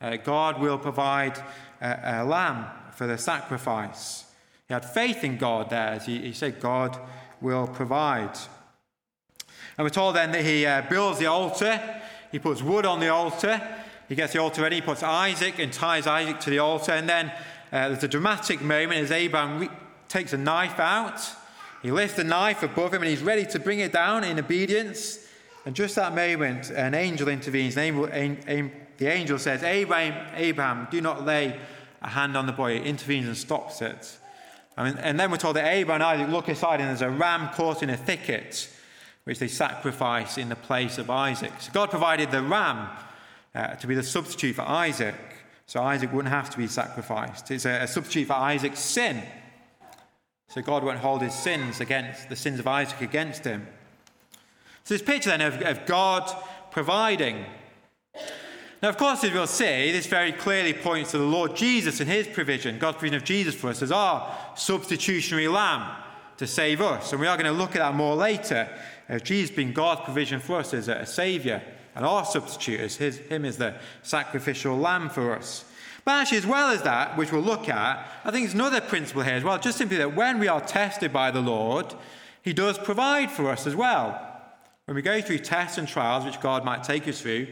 Uh, 0.00 0.16
God 0.16 0.60
will 0.60 0.78
provide 0.78 1.38
a, 1.80 2.22
a 2.22 2.24
lamb 2.24 2.66
for 2.92 3.06
the 3.06 3.16
sacrifice. 3.16 4.24
He 4.66 4.74
had 4.74 4.84
faith 4.84 5.22
in 5.22 5.38
God 5.38 5.70
there. 5.70 5.88
As 5.88 6.06
he, 6.06 6.18
he 6.18 6.32
said, 6.32 6.60
God 6.60 6.98
will 7.40 7.68
provide. 7.68 8.36
And 9.78 9.84
we're 9.84 9.90
told 9.90 10.16
then 10.16 10.32
that 10.32 10.44
he 10.44 10.66
uh, 10.66 10.82
builds 10.88 11.18
the 11.18 11.26
altar, 11.26 11.80
he 12.32 12.38
puts 12.38 12.62
wood 12.62 12.86
on 12.86 12.98
the 12.98 13.08
altar, 13.08 13.60
he 14.08 14.14
gets 14.14 14.32
the 14.32 14.40
altar 14.40 14.62
ready, 14.62 14.76
he 14.76 14.82
puts 14.82 15.02
Isaac 15.02 15.58
and 15.58 15.72
ties 15.72 16.06
Isaac 16.06 16.40
to 16.40 16.50
the 16.50 16.58
altar, 16.58 16.92
and 16.92 17.08
then 17.08 17.28
uh, 17.72 17.88
there's 17.88 18.02
a 18.02 18.08
dramatic 18.08 18.60
moment 18.60 19.00
as 19.00 19.10
Abraham 19.10 19.60
re- 19.60 19.70
takes 20.08 20.32
a 20.32 20.38
knife 20.38 20.80
out. 20.80 21.20
He 21.82 21.90
lifts 21.90 22.16
the 22.16 22.24
knife 22.24 22.62
above 22.62 22.94
him 22.94 23.02
and 23.02 23.10
he's 23.10 23.22
ready 23.22 23.44
to 23.46 23.58
bring 23.58 23.80
it 23.80 23.92
down 23.92 24.24
in 24.24 24.38
obedience. 24.38 25.25
And 25.66 25.74
just 25.74 25.96
that 25.96 26.14
moment, 26.14 26.70
an 26.70 26.94
angel 26.94 27.28
intervenes. 27.28 27.74
The 27.74 27.80
angel, 27.82 28.06
the 28.98 29.06
angel 29.08 29.38
says, 29.38 29.64
Abraham, 29.64 30.26
Abraham, 30.36 30.86
do 30.92 31.00
not 31.00 31.26
lay 31.26 31.58
a 32.00 32.08
hand 32.08 32.36
on 32.36 32.46
the 32.46 32.52
boy. 32.52 32.76
It 32.76 32.86
intervenes 32.86 33.26
and 33.26 33.36
stops 33.36 33.82
it. 33.82 34.16
And 34.76 35.18
then 35.18 35.30
we're 35.30 35.38
told 35.38 35.56
that 35.56 35.66
Abraham 35.66 36.02
and 36.02 36.20
Isaac 36.20 36.32
look 36.32 36.48
aside 36.48 36.80
and 36.80 36.88
there's 36.90 37.02
a 37.02 37.10
ram 37.10 37.48
caught 37.54 37.82
in 37.82 37.90
a 37.90 37.96
thicket, 37.96 38.70
which 39.24 39.38
they 39.38 39.48
sacrifice 39.48 40.38
in 40.38 40.50
the 40.50 40.56
place 40.56 40.98
of 40.98 41.10
Isaac. 41.10 41.52
So 41.60 41.72
God 41.72 41.90
provided 41.90 42.30
the 42.30 42.42
ram 42.42 42.88
uh, 43.54 43.74
to 43.74 43.86
be 43.86 43.94
the 43.94 44.02
substitute 44.02 44.54
for 44.54 44.62
Isaac, 44.62 45.16
so 45.66 45.82
Isaac 45.82 46.12
wouldn't 46.12 46.32
have 46.32 46.50
to 46.50 46.58
be 46.58 46.68
sacrificed. 46.68 47.50
It's 47.50 47.64
a, 47.64 47.82
a 47.82 47.88
substitute 47.88 48.28
for 48.28 48.34
Isaac's 48.34 48.80
sin. 48.80 49.22
So 50.48 50.60
God 50.62 50.84
won't 50.84 50.98
hold 50.98 51.22
his 51.22 51.34
sins 51.34 51.80
against 51.80 52.28
the 52.28 52.36
sins 52.36 52.60
of 52.60 52.68
Isaac 52.68 53.00
against 53.00 53.44
him. 53.44 53.66
So 54.86 54.94
this 54.94 55.02
picture 55.02 55.28
then 55.28 55.42
of, 55.42 55.60
of 55.60 55.84
God 55.84 56.34
providing 56.70 57.44
now, 58.82 58.90
of 58.90 58.98
course, 58.98 59.24
as 59.24 59.32
we'll 59.32 59.46
see, 59.46 59.90
this 59.90 60.06
very 60.06 60.32
clearly 60.32 60.74
points 60.74 61.12
to 61.12 61.18
the 61.18 61.24
Lord 61.24 61.56
Jesus 61.56 61.98
and 62.00 62.08
his 62.10 62.26
provision, 62.28 62.78
God's 62.78 62.98
provision 62.98 63.16
of 63.16 63.24
Jesus 63.24 63.54
for 63.54 63.68
us 63.68 63.80
as 63.80 63.90
our 63.90 64.36
substitutionary 64.54 65.48
lamb 65.48 65.90
to 66.36 66.46
save 66.46 66.82
us. 66.82 67.10
And 67.10 67.20
we 67.20 67.26
are 67.26 67.36
going 67.38 67.52
to 67.52 67.58
look 67.58 67.70
at 67.70 67.78
that 67.78 67.94
more 67.94 68.14
later. 68.14 68.68
Uh, 69.08 69.18
Jesus 69.18 69.54
being 69.54 69.72
God's 69.72 70.02
provision 70.02 70.40
for 70.40 70.58
us 70.58 70.74
as 70.74 70.88
a, 70.88 70.96
a 70.96 71.06
saviour 71.06 71.62
and 71.94 72.04
our 72.04 72.26
substitute 72.26 72.80
as 72.80 72.96
his, 72.96 73.16
him 73.16 73.46
as 73.46 73.56
the 73.56 73.74
sacrificial 74.02 74.76
lamb 74.76 75.08
for 75.08 75.34
us. 75.34 75.64
But 76.04 76.20
actually, 76.20 76.38
as 76.38 76.46
well 76.46 76.70
as 76.70 76.82
that, 76.82 77.16
which 77.16 77.32
we'll 77.32 77.40
look 77.40 77.70
at, 77.70 78.06
I 78.24 78.30
think 78.30 78.44
there's 78.44 78.54
another 78.54 78.82
principle 78.82 79.22
here 79.22 79.34
as 79.34 79.42
well, 79.42 79.58
just 79.58 79.78
simply 79.78 79.96
that 79.96 80.14
when 80.14 80.38
we 80.38 80.48
are 80.48 80.60
tested 80.60 81.12
by 81.12 81.30
the 81.30 81.40
Lord, 81.40 81.94
he 82.42 82.52
does 82.52 82.78
provide 82.78 83.32
for 83.32 83.50
us 83.50 83.66
as 83.66 83.74
well. 83.74 84.35
When 84.86 84.94
we 84.94 85.02
go 85.02 85.20
through 85.20 85.38
tests 85.38 85.78
and 85.78 85.86
trials, 85.86 86.24
which 86.24 86.40
God 86.40 86.64
might 86.64 86.84
take 86.84 87.06
us 87.06 87.20
through, 87.20 87.48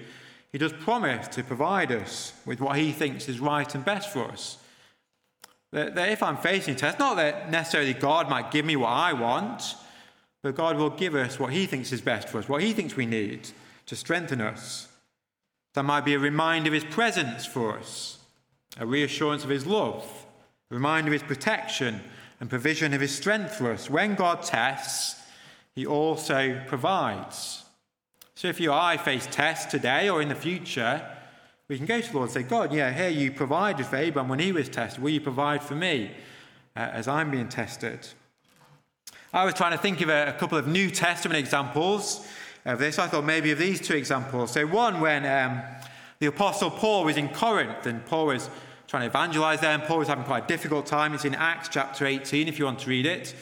he 0.50 0.58
does 0.58 0.72
promise 0.72 1.26
to 1.28 1.42
provide 1.42 1.90
us 1.90 2.32
with 2.46 2.60
what 2.60 2.78
he 2.78 2.92
thinks 2.92 3.28
is 3.28 3.40
right 3.40 3.74
and 3.74 3.84
best 3.84 4.12
for 4.12 4.24
us. 4.24 4.58
That, 5.72 5.96
that 5.96 6.10
if 6.10 6.22
I'm 6.22 6.36
facing 6.36 6.76
tests, 6.76 7.00
not 7.00 7.16
that 7.16 7.50
necessarily 7.50 7.92
God 7.92 8.30
might 8.30 8.52
give 8.52 8.64
me 8.64 8.76
what 8.76 8.90
I 8.90 9.12
want, 9.12 9.74
but 10.42 10.54
God 10.54 10.76
will 10.76 10.90
give 10.90 11.16
us 11.16 11.40
what 11.40 11.52
he 11.52 11.66
thinks 11.66 11.92
is 11.92 12.00
best 12.00 12.28
for 12.28 12.38
us, 12.38 12.48
what 12.48 12.62
he 12.62 12.72
thinks 12.72 12.94
we 12.94 13.06
need 13.06 13.48
to 13.86 13.96
strengthen 13.96 14.40
us. 14.40 14.86
That 15.74 15.82
might 15.82 16.04
be 16.04 16.14
a 16.14 16.20
reminder 16.20 16.68
of 16.68 16.74
his 16.74 16.84
presence 16.84 17.44
for 17.44 17.76
us, 17.76 18.18
a 18.78 18.86
reassurance 18.86 19.42
of 19.42 19.50
his 19.50 19.66
love, 19.66 20.04
a 20.70 20.74
reminder 20.74 21.08
of 21.08 21.20
his 21.20 21.22
protection 21.24 22.00
and 22.38 22.48
provision 22.48 22.94
of 22.94 23.00
his 23.00 23.12
strength 23.12 23.56
for 23.56 23.72
us. 23.72 23.90
When 23.90 24.14
God 24.14 24.42
tests, 24.42 25.20
he 25.74 25.86
also 25.86 26.60
provides. 26.66 27.64
So 28.34 28.48
if 28.48 28.60
you 28.60 28.70
or 28.70 28.78
I 28.78 28.96
face 28.96 29.26
tests 29.30 29.70
today 29.70 30.08
or 30.08 30.22
in 30.22 30.28
the 30.28 30.34
future, 30.34 31.06
we 31.68 31.76
can 31.76 31.86
go 31.86 32.00
to 32.00 32.06
the 32.06 32.16
Lord 32.16 32.28
and 32.28 32.34
say, 32.34 32.42
God, 32.42 32.72
yeah, 32.72 32.92
here 32.92 33.08
you 33.08 33.32
provided 33.32 33.86
for 33.86 33.96
Abraham 33.96 34.28
when 34.28 34.38
he 34.38 34.52
was 34.52 34.68
tested. 34.68 35.02
Will 35.02 35.10
you 35.10 35.20
provide 35.20 35.62
for 35.62 35.74
me 35.74 36.10
uh, 36.76 36.80
as 36.80 37.08
I'm 37.08 37.30
being 37.30 37.48
tested? 37.48 38.06
I 39.32 39.44
was 39.44 39.54
trying 39.54 39.72
to 39.72 39.78
think 39.78 40.00
of 40.00 40.08
a, 40.08 40.28
a, 40.28 40.32
couple 40.34 40.58
of 40.58 40.68
New 40.68 40.90
Testament 40.90 41.38
examples 41.38 42.26
of 42.64 42.78
this. 42.78 42.98
I 42.98 43.08
thought 43.08 43.24
maybe 43.24 43.50
of 43.50 43.58
these 43.58 43.80
two 43.80 43.96
examples. 43.96 44.52
So, 44.52 44.66
one 44.66 45.00
when 45.00 45.26
um, 45.26 45.62
the 46.20 46.26
Apostle 46.26 46.70
Paul 46.70 47.04
was 47.04 47.16
in 47.16 47.28
Corinth 47.30 47.86
and 47.86 48.04
Paul 48.06 48.26
was 48.26 48.48
trying 48.86 49.02
to 49.02 49.06
evangelize 49.06 49.60
there, 49.60 49.72
and 49.72 49.82
Paul 49.82 49.98
was 49.98 50.08
having 50.08 50.24
quite 50.24 50.44
a 50.44 50.46
difficult 50.46 50.86
time. 50.86 51.14
It's 51.14 51.24
in 51.24 51.34
Acts 51.34 51.68
chapter 51.68 52.06
18, 52.06 52.46
if 52.46 52.58
you 52.58 52.64
want 52.64 52.78
to 52.80 52.90
read 52.90 53.06
it. 53.06 53.34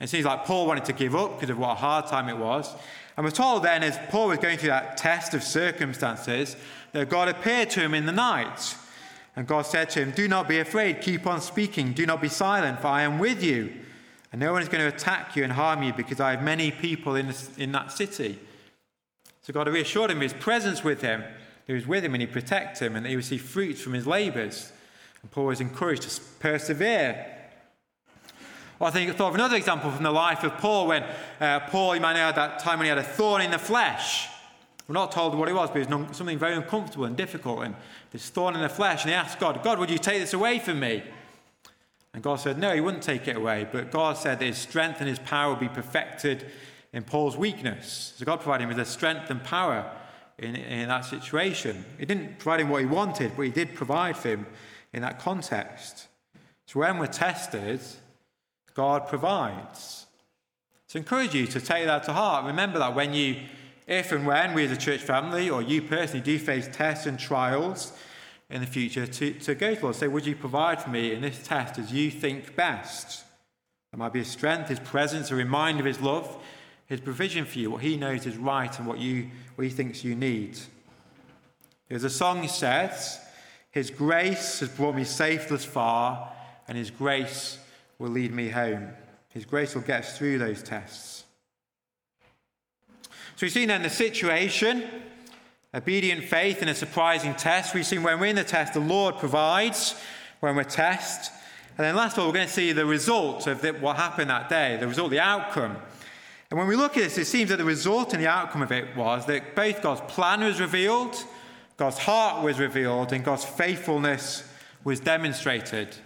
It 0.00 0.08
seems 0.08 0.24
like 0.24 0.44
Paul 0.44 0.66
wanted 0.66 0.86
to 0.86 0.92
give 0.92 1.14
up 1.14 1.36
because 1.36 1.50
of 1.50 1.58
what 1.58 1.72
a 1.72 1.74
hard 1.74 2.06
time 2.06 2.28
it 2.28 2.36
was. 2.36 2.74
And 3.16 3.24
we're 3.24 3.30
told 3.30 3.64
then, 3.64 3.82
as 3.82 3.98
Paul 4.08 4.28
was 4.28 4.38
going 4.38 4.56
through 4.56 4.70
that 4.70 4.96
test 4.96 5.34
of 5.34 5.42
circumstances, 5.42 6.56
that 6.92 7.10
God 7.10 7.28
appeared 7.28 7.70
to 7.70 7.80
him 7.80 7.92
in 7.92 8.06
the 8.06 8.12
night. 8.12 8.76
And 9.36 9.46
God 9.46 9.62
said 9.62 9.90
to 9.90 10.00
him, 10.00 10.10
Do 10.12 10.26
not 10.26 10.48
be 10.48 10.58
afraid, 10.58 11.02
keep 11.02 11.26
on 11.26 11.40
speaking, 11.40 11.92
do 11.92 12.06
not 12.06 12.20
be 12.20 12.28
silent, 12.28 12.80
for 12.80 12.88
I 12.88 13.02
am 13.02 13.18
with 13.18 13.42
you. 13.42 13.72
And 14.32 14.40
no 14.40 14.52
one 14.52 14.62
is 14.62 14.68
going 14.68 14.88
to 14.88 14.96
attack 14.96 15.36
you 15.36 15.44
and 15.44 15.52
harm 15.52 15.82
you 15.82 15.92
because 15.92 16.20
I 16.20 16.30
have 16.30 16.42
many 16.42 16.70
people 16.70 17.14
in, 17.16 17.26
this, 17.26 17.56
in 17.58 17.72
that 17.72 17.92
city. 17.92 18.38
So 19.42 19.52
God 19.52 19.68
reassured 19.68 20.10
him 20.10 20.20
his 20.20 20.32
presence 20.32 20.84
with 20.84 21.02
him. 21.02 21.24
He 21.66 21.72
was 21.72 21.86
with 21.86 22.04
him 22.04 22.14
and 22.14 22.20
he 22.20 22.26
protected 22.26 22.86
him 22.86 22.96
and 22.96 23.06
he 23.06 23.16
would 23.16 23.24
see 23.24 23.38
fruits 23.38 23.80
from 23.80 23.94
his 23.94 24.06
labors. 24.06 24.72
And 25.22 25.30
Paul 25.30 25.46
was 25.46 25.60
encouraged 25.60 26.02
to 26.02 26.20
persevere. 26.38 27.36
I 28.86 28.90
think 28.90 29.10
I 29.10 29.12
thought 29.12 29.28
of 29.28 29.34
another 29.34 29.56
example 29.56 29.90
from 29.90 30.02
the 30.02 30.10
life 30.10 30.42
of 30.42 30.56
Paul 30.56 30.86
when 30.86 31.04
uh, 31.38 31.60
Paul, 31.60 31.94
you 31.94 32.00
might 32.00 32.14
know, 32.14 32.20
at 32.20 32.34
that 32.36 32.60
time 32.60 32.78
when 32.78 32.86
he 32.86 32.88
had 32.88 32.98
a 32.98 33.02
thorn 33.02 33.42
in 33.42 33.50
the 33.50 33.58
flesh. 33.58 34.28
We're 34.88 34.94
not 34.94 35.12
told 35.12 35.34
what 35.36 35.48
it 35.48 35.52
was, 35.52 35.70
but 35.70 35.82
it 35.82 35.88
was 35.88 36.16
something 36.16 36.38
very 36.38 36.54
uncomfortable 36.54 37.04
and 37.04 37.16
difficult. 37.16 37.62
And 37.64 37.76
this 38.10 38.28
thorn 38.30 38.56
in 38.56 38.60
the 38.62 38.68
flesh. 38.68 39.02
And 39.02 39.10
he 39.10 39.14
asked 39.14 39.38
God, 39.38 39.62
God, 39.62 39.78
would 39.78 39.90
you 39.90 39.98
take 39.98 40.20
this 40.20 40.32
away 40.32 40.58
from 40.58 40.80
me? 40.80 41.02
And 42.12 42.22
God 42.22 42.36
said, 42.36 42.58
No, 42.58 42.74
he 42.74 42.80
wouldn't 42.80 43.02
take 43.02 43.28
it 43.28 43.36
away. 43.36 43.68
But 43.70 43.90
God 43.90 44.16
said 44.16 44.38
that 44.38 44.44
his 44.46 44.58
strength 44.58 45.00
and 45.00 45.08
his 45.08 45.20
power 45.20 45.50
would 45.50 45.60
be 45.60 45.68
perfected 45.68 46.46
in 46.92 47.04
Paul's 47.04 47.36
weakness. 47.36 48.14
So 48.16 48.24
God 48.24 48.40
provided 48.40 48.64
him 48.64 48.68
with 48.68 48.78
the 48.78 48.84
strength 48.84 49.30
and 49.30 49.42
power 49.44 49.88
in, 50.38 50.56
in 50.56 50.88
that 50.88 51.04
situation. 51.04 51.84
He 51.98 52.06
didn't 52.06 52.38
provide 52.38 52.60
him 52.60 52.68
what 52.68 52.80
he 52.80 52.86
wanted, 52.86 53.32
but 53.36 53.42
he 53.42 53.50
did 53.50 53.74
provide 53.74 54.16
for 54.16 54.28
him 54.28 54.46
in 54.92 55.02
that 55.02 55.20
context. 55.20 56.08
So 56.66 56.80
when 56.80 56.98
we're 56.98 57.06
tested, 57.06 57.80
God 58.74 59.08
provides. 59.08 60.06
So 60.86 60.98
I 60.98 61.00
encourage 61.00 61.34
you 61.34 61.46
to 61.46 61.60
take 61.60 61.86
that 61.86 62.04
to 62.04 62.12
heart. 62.12 62.46
Remember 62.46 62.78
that 62.78 62.94
when 62.94 63.14
you 63.14 63.36
if 63.86 64.12
and 64.12 64.24
when 64.24 64.54
we 64.54 64.64
as 64.64 64.70
a 64.70 64.76
church 64.76 65.00
family 65.00 65.50
or 65.50 65.62
you 65.62 65.82
personally 65.82 66.20
do 66.20 66.38
face 66.38 66.68
tests 66.72 67.06
and 67.06 67.18
trials 67.18 67.92
in 68.48 68.60
the 68.60 68.66
future, 68.66 69.06
to, 69.06 69.32
to 69.32 69.54
go 69.54 69.74
to 69.74 69.82
Lord 69.82 69.96
say, 69.96 70.06
Would 70.06 70.26
you 70.26 70.36
provide 70.36 70.80
for 70.80 70.90
me 70.90 71.12
in 71.12 71.22
this 71.22 71.42
test 71.42 71.78
as 71.78 71.92
you 71.92 72.10
think 72.10 72.54
best? 72.54 73.24
There 73.90 73.98
might 73.98 74.12
be 74.12 74.20
a 74.20 74.24
strength, 74.24 74.68
his 74.68 74.78
presence, 74.78 75.32
a 75.32 75.34
reminder 75.34 75.80
of 75.80 75.86
his 75.86 76.00
love, 76.00 76.36
his 76.86 77.00
provision 77.00 77.44
for 77.44 77.58
you, 77.58 77.72
what 77.72 77.82
he 77.82 77.96
knows 77.96 78.26
is 78.26 78.36
right 78.36 78.76
and 78.78 78.86
what, 78.86 78.98
you, 78.98 79.30
what 79.56 79.64
he 79.64 79.70
thinks 79.70 80.04
you 80.04 80.14
need. 80.14 80.58
There's 81.90 82.04
a 82.04 82.10
song 82.10 82.46
says, 82.46 83.18
His 83.72 83.90
grace 83.90 84.60
has 84.60 84.68
brought 84.68 84.94
me 84.94 85.02
safe 85.02 85.48
thus 85.48 85.64
far, 85.64 86.32
and 86.68 86.78
His 86.78 86.92
grace 86.92 87.58
will 88.00 88.10
lead 88.10 88.32
me 88.32 88.48
home. 88.48 88.88
His 89.28 89.44
grace 89.44 89.74
will 89.76 89.82
get 89.82 90.04
us 90.04 90.18
through 90.18 90.38
those 90.38 90.62
tests. 90.62 91.24
So 93.36 93.46
we've 93.46 93.52
seen 93.52 93.68
then 93.68 93.82
the 93.82 93.90
situation, 93.90 94.84
obedient 95.72 96.24
faith 96.24 96.62
in 96.62 96.68
a 96.68 96.74
surprising 96.74 97.34
test. 97.34 97.74
We've 97.74 97.86
seen 97.86 98.02
when 98.02 98.18
we're 98.18 98.26
in 98.26 98.36
the 98.36 98.44
test, 98.44 98.74
the 98.74 98.80
Lord 98.80 99.18
provides 99.18 99.94
when 100.40 100.56
we're 100.56 100.64
tested. 100.64 101.32
And 101.78 101.86
then 101.86 101.94
last 101.94 102.14
of 102.14 102.20
all, 102.20 102.28
we're 102.28 102.34
going 102.34 102.48
to 102.48 102.52
see 102.52 102.72
the 102.72 102.84
result 102.84 103.46
of 103.46 103.62
the, 103.62 103.72
what 103.72 103.96
happened 103.96 104.30
that 104.30 104.48
day, 104.48 104.76
the 104.80 104.88
result, 104.88 105.10
the 105.10 105.20
outcome. 105.20 105.76
And 106.50 106.58
when 106.58 106.66
we 106.66 106.76
look 106.76 106.96
at 106.96 107.04
this, 107.04 107.18
it 107.18 107.26
seems 107.26 107.50
that 107.50 107.58
the 107.58 107.64
result 107.64 108.12
and 108.12 108.22
the 108.22 108.28
outcome 108.28 108.62
of 108.62 108.72
it 108.72 108.96
was 108.96 109.26
that 109.26 109.54
both 109.54 109.80
God's 109.80 110.00
plan 110.12 110.40
was 110.40 110.60
revealed, 110.60 111.22
God's 111.76 111.98
heart 111.98 112.42
was 112.42 112.58
revealed, 112.58 113.12
and 113.12 113.24
God's 113.24 113.44
faithfulness 113.44 114.42
was 114.84 115.00
demonstrated. 115.00 115.96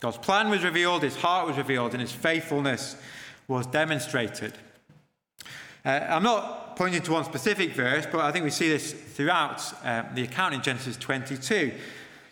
God's 0.00 0.18
plan 0.18 0.48
was 0.48 0.64
revealed, 0.64 1.02
his 1.02 1.16
heart 1.16 1.46
was 1.46 1.56
revealed, 1.56 1.92
and 1.92 2.00
his 2.00 2.12
faithfulness 2.12 2.96
was 3.46 3.66
demonstrated. 3.66 4.54
Uh, 5.84 5.88
I'm 6.08 6.22
not 6.22 6.76
pointing 6.76 7.02
to 7.02 7.12
one 7.12 7.24
specific 7.24 7.72
verse, 7.72 8.06
but 8.10 8.20
I 8.20 8.32
think 8.32 8.44
we 8.44 8.50
see 8.50 8.68
this 8.68 8.92
throughout 8.92 9.62
um, 9.84 10.06
the 10.14 10.22
account 10.22 10.54
in 10.54 10.62
Genesis 10.62 10.96
22. 10.96 11.72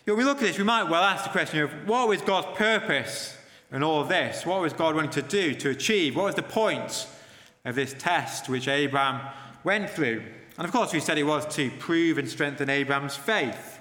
When 0.05 0.17
we 0.17 0.23
look 0.23 0.37
at 0.37 0.43
this, 0.43 0.57
we 0.57 0.63
might 0.63 0.89
well 0.89 1.03
ask 1.03 1.23
the 1.23 1.29
question 1.29 1.59
of 1.59 1.71
what 1.87 2.07
was 2.07 2.21
God's 2.21 2.57
purpose 2.57 3.37
in 3.71 3.83
all 3.83 4.01
of 4.01 4.09
this? 4.09 4.45
What 4.45 4.61
was 4.61 4.73
God 4.73 4.95
wanting 4.95 5.11
to 5.11 5.21
do, 5.21 5.53
to 5.53 5.69
achieve? 5.69 6.15
What 6.15 6.25
was 6.25 6.35
the 6.35 6.43
point 6.43 7.07
of 7.65 7.75
this 7.75 7.93
test 7.97 8.49
which 8.49 8.67
Abraham 8.67 9.21
went 9.63 9.89
through? 9.89 10.23
And 10.57 10.65
of 10.65 10.71
course, 10.71 10.93
we 10.93 10.99
said 10.99 11.17
it 11.17 11.23
was 11.23 11.45
to 11.55 11.69
prove 11.71 12.17
and 12.17 12.27
strengthen 12.27 12.69
Abraham's 12.69 13.15
faith. 13.15 13.79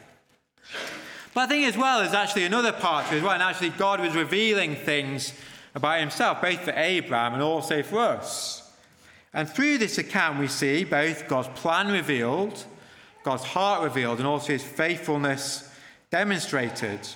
But 1.39 1.45
I 1.45 1.47
think 1.47 1.69
as 1.69 1.77
well, 1.77 2.01
there's 2.01 2.15
actually 2.15 2.47
another 2.47 2.73
part 2.73 3.07
to 3.07 3.15
it 3.15 3.19
as 3.19 3.23
well, 3.23 3.31
and 3.31 3.45
actually 3.45 3.71
God 3.71 4.01
was 4.01 4.17
revealing 4.17 4.75
things 4.75 5.33
about 5.73 6.01
himself, 6.01 6.43
both 6.43 6.63
for 6.63 6.73
Abraham 6.73 7.35
and 7.35 7.43
also 7.45 7.81
for 7.85 8.01
us. 8.01 8.69
And 9.33 9.49
through 9.49 9.79
this 9.79 9.99
account, 9.99 10.41
we 10.41 10.49
see 10.49 10.83
both 10.83 11.29
God's 11.29 11.47
plan 11.55 11.93
revealed, 11.93 12.65
God's 13.23 13.45
heart 13.45 13.85
revealed, 13.85 14.19
and 14.19 14.27
also 14.27 14.53
his 14.53 14.65
faithfulness 14.65 15.73
demonstrated. 16.11 17.07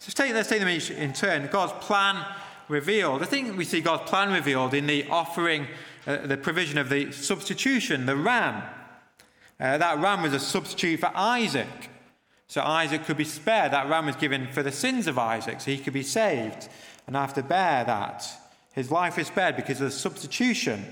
So 0.00 0.10
take, 0.12 0.34
let's 0.34 0.48
take 0.48 0.58
them 0.58 0.68
each 0.68 0.90
in 0.90 1.12
turn. 1.12 1.46
God's 1.46 1.86
plan 1.86 2.26
revealed. 2.66 3.22
I 3.22 3.26
think 3.26 3.56
we 3.56 3.64
see 3.64 3.80
God's 3.80 4.10
plan 4.10 4.32
revealed 4.32 4.74
in 4.74 4.88
the 4.88 5.06
offering, 5.08 5.68
uh, 6.08 6.26
the 6.26 6.36
provision 6.36 6.78
of 6.78 6.88
the 6.88 7.12
substitution, 7.12 8.06
the 8.06 8.16
ram. 8.16 8.60
Uh, 9.60 9.78
that 9.78 10.00
ram 10.00 10.20
was 10.20 10.32
a 10.32 10.40
substitute 10.40 10.98
for 10.98 11.12
Isaac. 11.14 11.90
So 12.48 12.60
Isaac 12.60 13.04
could 13.04 13.16
be 13.16 13.24
spared. 13.24 13.72
That 13.72 13.88
ram 13.88 14.06
was 14.06 14.16
given 14.16 14.46
for 14.48 14.62
the 14.62 14.72
sins 14.72 15.06
of 15.06 15.18
Isaac, 15.18 15.60
so 15.60 15.70
he 15.70 15.78
could 15.78 15.92
be 15.92 16.02
saved 16.02 16.68
and 17.06 17.16
have 17.16 17.34
to 17.34 17.42
bear 17.42 17.84
that. 17.84 18.28
His 18.72 18.90
life 18.90 19.18
is 19.18 19.26
spared 19.26 19.56
because 19.56 19.80
of 19.80 19.86
the 19.86 19.96
substitution. 19.96 20.84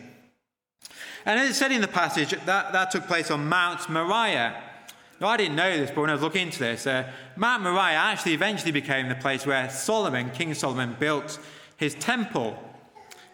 And 1.24 1.38
as 1.38 1.50
it 1.50 1.54
said 1.54 1.72
in 1.72 1.80
the 1.80 1.88
passage, 1.88 2.30
that, 2.30 2.72
that 2.72 2.90
took 2.90 3.06
place 3.06 3.30
on 3.30 3.48
Mount 3.48 3.88
Moriah. 3.88 4.62
Now, 5.20 5.28
I 5.28 5.36
didn't 5.36 5.56
know 5.56 5.76
this, 5.76 5.90
but 5.90 6.00
when 6.00 6.10
I 6.10 6.14
was 6.14 6.22
looking 6.22 6.46
into 6.46 6.60
this, 6.60 6.86
uh, 6.86 7.10
Mount 7.36 7.62
Moriah 7.62 7.96
actually 7.96 8.32
eventually 8.32 8.72
became 8.72 9.08
the 9.08 9.14
place 9.14 9.44
where 9.44 9.68
Solomon, 9.68 10.30
King 10.30 10.54
Solomon, 10.54 10.96
built 10.98 11.38
his 11.76 11.94
temple. 11.94 12.58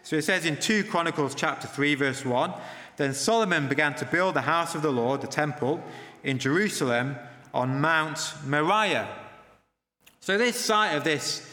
So 0.03 0.17
it 0.17 0.23
says 0.23 0.45
in 0.45 0.57
2 0.57 0.85
Chronicles 0.85 1.35
chapter 1.35 1.69
3, 1.69 1.95
verse 1.95 2.25
1 2.25 2.53
Then 2.97 3.15
Solomon 3.15 3.69
began 3.69 3.95
to 3.97 4.05
build 4.05 4.35
the 4.35 4.43
house 4.43 4.75
of 4.75 4.83
the 4.83 4.93
Lord, 4.93 5.21
the 5.21 5.29
temple, 5.29 5.83
in 6.25 6.39
Jerusalem 6.39 7.17
on 7.57 7.81
Mount 7.81 8.35
Moriah. 8.47 9.09
So 10.21 10.39
this 10.39 10.57
site 10.57 10.97
of 10.97 11.05
this 11.05 11.49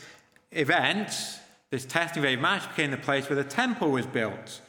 event, 0.51 1.09
this 1.69 1.85
testing 1.85 2.23
of 2.23 2.25
Abraham, 2.25 2.67
became 2.69 2.91
the 2.91 2.97
place 2.97 3.29
where 3.29 3.35
the 3.35 3.43
temple 3.43 3.91
was 3.91 4.05
built 4.05 4.61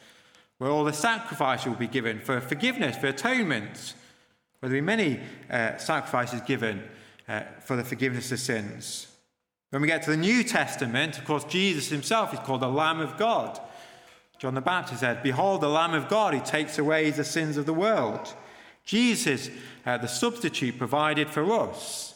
where 0.59 0.70
all 0.70 0.85
the 0.85 0.92
sacrifice 0.92 1.66
will 1.66 1.75
be 1.75 1.87
given 1.87 2.20
for 2.20 2.40
forgiveness, 2.40 2.97
for 2.97 3.09
atonement, 3.09 3.94
where 4.61 4.70
there 4.70 4.81
will 4.81 4.83
be 4.83 4.97
many 4.97 5.20
uh, 5.51 5.77
sacrifices 5.77 6.40
given 6.42 6.83
uh, 7.29 7.42
for 7.61 7.77
the 7.77 7.85
forgiveness 7.85 8.31
of 8.31 8.38
sins. 8.38 9.09
When 9.70 9.83
we 9.83 9.88
get 9.88 10.03
to 10.05 10.11
the 10.11 10.16
New 10.16 10.44
Testament, 10.44 11.18
of 11.18 11.25
course, 11.25 11.44
Jesus 11.44 11.88
himself 11.88 12.33
is 12.33 12.38
called 12.40 12.62
the 12.62 12.68
Lamb 12.68 13.01
of 13.01 13.18
God. 13.18 13.61
John 14.38 14.55
the 14.55 14.61
Baptist 14.61 15.01
said, 15.01 15.23
Behold, 15.23 15.61
the 15.61 15.68
Lamb 15.68 15.94
of 15.94 16.09
God 16.09 16.35
who 16.35 16.40
takes 16.40 16.79
away 16.79 17.11
the 17.11 17.25
sins 17.25 17.57
of 17.57 17.66
the 17.66 17.75
world. 17.75 18.33
Jesus, 18.85 19.51
uh, 19.87 19.99
the 19.99 20.07
substitute 20.07 20.79
provided 20.79 21.29
for 21.29 21.51
us. 21.53 22.14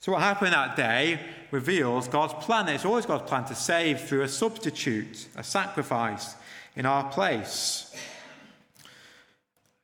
So, 0.00 0.12
what 0.12 0.20
happened 0.20 0.52
that 0.52 0.76
day 0.76 1.20
reveals 1.52 2.08
God's 2.08 2.34
plan. 2.44 2.68
It's 2.68 2.84
always 2.84 3.06
God's 3.06 3.28
plan 3.28 3.44
to 3.44 3.54
save 3.54 4.00
through 4.00 4.22
a 4.22 4.28
substitute, 4.28 5.28
a 5.36 5.44
sacrifice 5.44 6.34
in 6.74 6.86
our 6.86 7.10
place. 7.10 7.94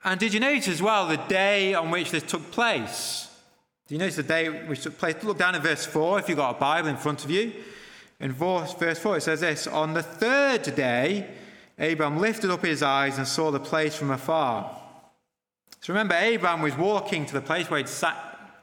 And 0.03 0.19
did 0.19 0.33
you 0.33 0.41
notice 0.41 0.69
as 0.69 0.83
well 0.83 1.07
the 1.07 1.17
day 1.17 1.75
on 1.75 1.91
which 1.91 2.11
this 2.11 2.23
took 2.23 2.51
place? 2.51 3.31
Do 3.87 3.95
you 3.95 3.99
notice 3.99 4.17
the 4.17 4.23
day 4.23 4.49
which 4.49 4.83
took 4.83 4.99
place? 4.99 5.23
Look 5.23 5.39
down 5.39 5.55
at 5.55 5.63
verse 5.63 5.87
4 5.87 6.19
if 6.19 6.29
you've 6.29 6.39
got 6.39 6.57
a 6.57 6.59
Bible 6.59 6.89
in 6.89 6.97
front 6.97 7.25
of 7.25 7.31
you. 7.31 7.53
In 8.21 8.33
verse 8.33 8.99
4, 8.99 9.17
it 9.19 9.23
says 9.23 9.41
this 9.41 9.67
On 9.67 9.95
the 9.95 10.03
third 10.03 10.75
day, 10.75 11.29
Abraham 11.79 12.19
lifted 12.19 12.51
up 12.51 12.65
his 12.65 12.83
eyes 12.83 13.19
and 13.19 13.29
saw 13.29 13.51
the 13.51 13.61
place 13.61 13.95
from 13.95 14.11
afar. 14.11 14.78
So 15.81 15.93
remember, 15.93 16.14
Abraham 16.14 16.62
was 16.62 16.77
walking 16.77 17.27
to 17.27 17.33
the 17.33 17.41
place 17.41 17.71
where 17.71 17.79
he'd 17.79 17.88
sac- 17.88 18.17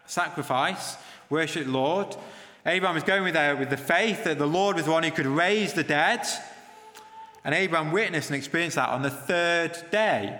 sacrifice, 0.06 0.97
worship 1.30 1.67
Lord. 1.67 2.15
Abraham 2.65 2.95
was 2.95 3.04
going 3.04 3.34
there 3.34 3.56
with 3.56 3.69
the 3.69 3.78
faith 3.78 4.23
that 4.23 4.38
the 4.38 4.47
Lord 4.47 4.75
was 4.75 4.86
the 4.86 4.91
one 4.91 5.04
who 5.04 5.12
could 5.12 5.28
raise 5.28 5.73
the 5.73 5.84
dead. 5.84 6.25
And 7.43 7.54
Abraham 7.54 7.91
witnessed 7.91 8.30
and 8.30 8.38
experienced 8.38 8.75
that 8.75 8.89
on 8.89 9.01
the 9.01 9.10
third 9.10 9.78
day. 9.91 10.39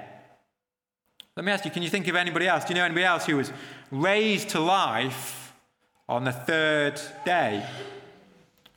Let 1.36 1.46
me 1.46 1.52
ask 1.52 1.66
you, 1.66 1.72
can 1.72 1.84
you 1.84 1.90
think 1.90 2.08
of 2.08 2.16
anybody 2.16 2.48
else? 2.48 2.64
Do 2.64 2.74
you 2.74 2.80
know 2.80 2.86
anybody 2.86 3.06
else 3.06 3.26
who 3.26 3.38
was 3.38 3.52
raised 3.92 4.50
to 4.50 4.60
life 4.60 5.54
on 6.10 6.24
the 6.24 6.32
third 6.32 7.00
day? 7.26 7.66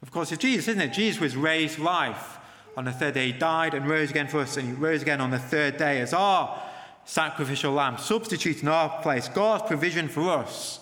Of 0.02 0.10
course, 0.10 0.30
it's 0.32 0.42
Jesus, 0.42 0.68
isn't 0.68 0.80
it? 0.80 0.92
Jesus 0.92 1.20
was 1.20 1.36
raised 1.36 1.76
to 1.76 1.82
life 1.82 2.38
on 2.76 2.84
the 2.84 2.92
third 2.92 3.14
day. 3.14 3.26
He 3.26 3.32
died 3.32 3.74
and 3.74 3.88
rose 3.88 4.10
again 4.10 4.28
for 4.28 4.40
us, 4.40 4.56
and 4.56 4.68
he 4.68 4.74
rose 4.74 5.02
again 5.02 5.20
on 5.20 5.30
the 5.30 5.38
third 5.38 5.76
day 5.76 6.00
as 6.00 6.12
our 6.12 6.60
sacrificial 7.08 7.72
lamb, 7.72 7.96
substituting 7.96 8.68
our 8.68 9.00
place. 9.00 9.28
God's 9.28 9.66
provision 9.66 10.08
for 10.08 10.28
us, 10.28 10.78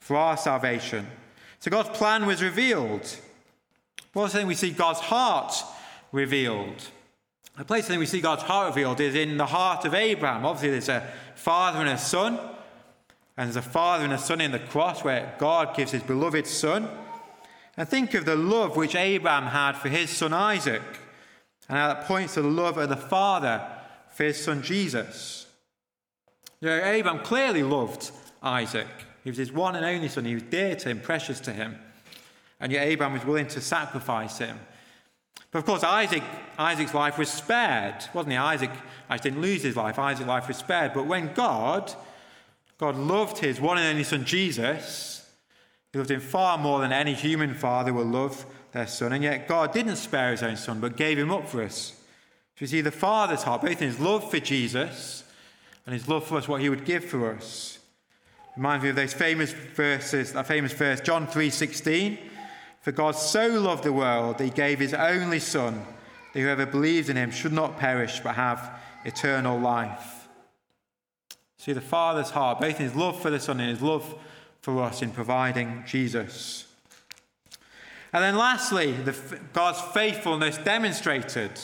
for 0.00 0.16
our 0.16 0.36
salvation. 0.36 1.06
So 1.60 1.70
God's 1.70 1.96
plan 1.96 2.26
was 2.26 2.42
revealed. 2.42 3.16
Well, 4.12 4.26
then 4.26 4.48
we 4.48 4.56
see 4.56 4.70
God's 4.70 4.98
heart 4.98 5.54
revealed. 6.10 6.88
The 7.56 7.64
place 7.64 7.86
then 7.86 8.00
we 8.00 8.06
see 8.06 8.20
God's 8.20 8.42
heart 8.42 8.74
revealed 8.74 9.00
is 9.00 9.14
in 9.14 9.36
the 9.36 9.46
heart 9.46 9.84
of 9.84 9.94
Abraham. 9.94 10.44
Obviously, 10.44 10.70
there's 10.70 10.88
a 10.88 11.08
father 11.36 11.78
and 11.78 11.88
a 11.88 11.98
son, 11.98 12.40
and 13.36 13.46
there's 13.46 13.56
a 13.56 13.62
father 13.62 14.02
and 14.02 14.12
a 14.12 14.18
son 14.18 14.40
in 14.40 14.50
the 14.50 14.58
cross 14.58 15.04
where 15.04 15.32
God 15.38 15.76
gives 15.76 15.92
his 15.92 16.02
beloved 16.02 16.48
son. 16.48 16.88
And 17.76 17.88
think 17.88 18.14
of 18.14 18.24
the 18.24 18.34
love 18.34 18.76
which 18.76 18.96
Abraham 18.96 19.44
had 19.44 19.76
for 19.76 19.88
his 19.88 20.10
son 20.10 20.32
Isaac, 20.32 20.82
and 21.68 21.78
how 21.78 21.86
that 21.86 22.06
points 22.06 22.34
to 22.34 22.42
the 22.42 22.48
love 22.48 22.78
of 22.78 22.88
the 22.88 22.96
father 22.96 23.64
for 24.10 24.24
his 24.24 24.42
son 24.42 24.62
Jesus. 24.62 25.44
You 26.60 26.68
know, 26.68 26.84
Abraham 26.84 27.22
clearly 27.22 27.62
loved 27.62 28.10
Isaac. 28.42 28.88
He 29.24 29.30
was 29.30 29.38
his 29.38 29.52
one 29.52 29.76
and 29.76 29.84
only 29.84 30.08
son. 30.08 30.24
He 30.24 30.34
was 30.34 30.42
dear 30.44 30.74
to 30.76 30.88
him, 30.88 31.00
precious 31.00 31.40
to 31.40 31.52
him. 31.52 31.78
And 32.60 32.72
yet 32.72 32.86
Abraham 32.86 33.12
was 33.12 33.24
willing 33.24 33.48
to 33.48 33.60
sacrifice 33.60 34.38
him 34.38 34.58
but 35.50 35.60
of 35.60 35.64
course, 35.64 35.82
Isaac, 35.82 36.22
Isaac's 36.58 36.94
life 36.94 37.18
was 37.18 37.30
spared, 37.30 38.04
wasn't 38.12 38.32
he? 38.32 38.38
Isaac, 38.38 38.70
Isaac 39.08 39.22
didn't 39.22 39.40
lose 39.40 39.62
his 39.62 39.76
life, 39.76 39.98
Isaac's 39.98 40.28
life 40.28 40.48
was 40.48 40.58
spared. 40.58 40.92
But 40.92 41.06
when 41.06 41.32
God, 41.32 41.92
God 42.76 42.96
loved 42.96 43.38
his 43.38 43.60
one 43.60 43.78
and 43.78 43.86
only 43.86 44.04
son 44.04 44.24
Jesus, 44.24 45.26
he 45.92 45.98
loved 45.98 46.10
him 46.10 46.20
far 46.20 46.58
more 46.58 46.80
than 46.80 46.92
any 46.92 47.14
human 47.14 47.54
father 47.54 47.94
will 47.94 48.04
love 48.04 48.44
their 48.72 48.86
son. 48.86 49.14
And 49.14 49.24
yet 49.24 49.48
God 49.48 49.72
didn't 49.72 49.96
spare 49.96 50.32
his 50.32 50.42
own 50.42 50.56
son, 50.56 50.80
but 50.80 50.96
gave 50.96 51.18
him 51.18 51.30
up 51.30 51.48
for 51.48 51.62
us. 51.62 51.92
So 52.56 52.62
you 52.62 52.66
see 52.66 52.80
the 52.82 52.90
Father's 52.90 53.44
heart, 53.44 53.62
both 53.62 53.80
in 53.80 53.88
his 53.88 54.00
love 54.00 54.30
for 54.30 54.40
Jesus 54.40 55.24
and 55.88 55.94
his 55.94 56.06
love 56.06 56.26
for 56.26 56.36
us, 56.36 56.46
what 56.46 56.60
he 56.60 56.68
would 56.68 56.84
give 56.84 57.02
for 57.02 57.32
us. 57.32 57.78
Reminds 58.58 58.82
me 58.82 58.90
of 58.90 58.96
those 58.96 59.14
famous 59.14 59.52
verses, 59.52 60.34
that 60.34 60.46
famous 60.46 60.74
verse, 60.74 61.00
John 61.00 61.26
3:16. 61.26 62.18
For 62.82 62.92
God 62.92 63.12
so 63.12 63.48
loved 63.48 63.84
the 63.84 63.92
world 63.92 64.36
that 64.36 64.44
he 64.44 64.50
gave 64.50 64.80
his 64.80 64.92
only 64.92 65.40
Son, 65.40 65.86
that 66.34 66.40
whoever 66.40 66.66
believes 66.66 67.08
in 67.08 67.16
him 67.16 67.30
should 67.30 67.54
not 67.54 67.78
perish 67.78 68.20
but 68.20 68.34
have 68.34 68.78
eternal 69.06 69.58
life. 69.58 70.28
See 71.56 71.72
the 71.72 71.80
Father's 71.80 72.32
heart, 72.32 72.60
both 72.60 72.78
in 72.78 72.84
his 72.84 72.94
love 72.94 73.18
for 73.18 73.30
the 73.30 73.40
Son 73.40 73.58
and 73.58 73.70
his 73.70 73.80
love 73.80 74.14
for 74.60 74.82
us 74.82 75.00
in 75.00 75.10
providing 75.10 75.84
Jesus. 75.86 76.66
And 78.12 78.22
then 78.22 78.36
lastly, 78.36 78.92
the, 78.92 79.16
God's 79.54 79.80
faithfulness 79.94 80.58
demonstrated. 80.58 81.58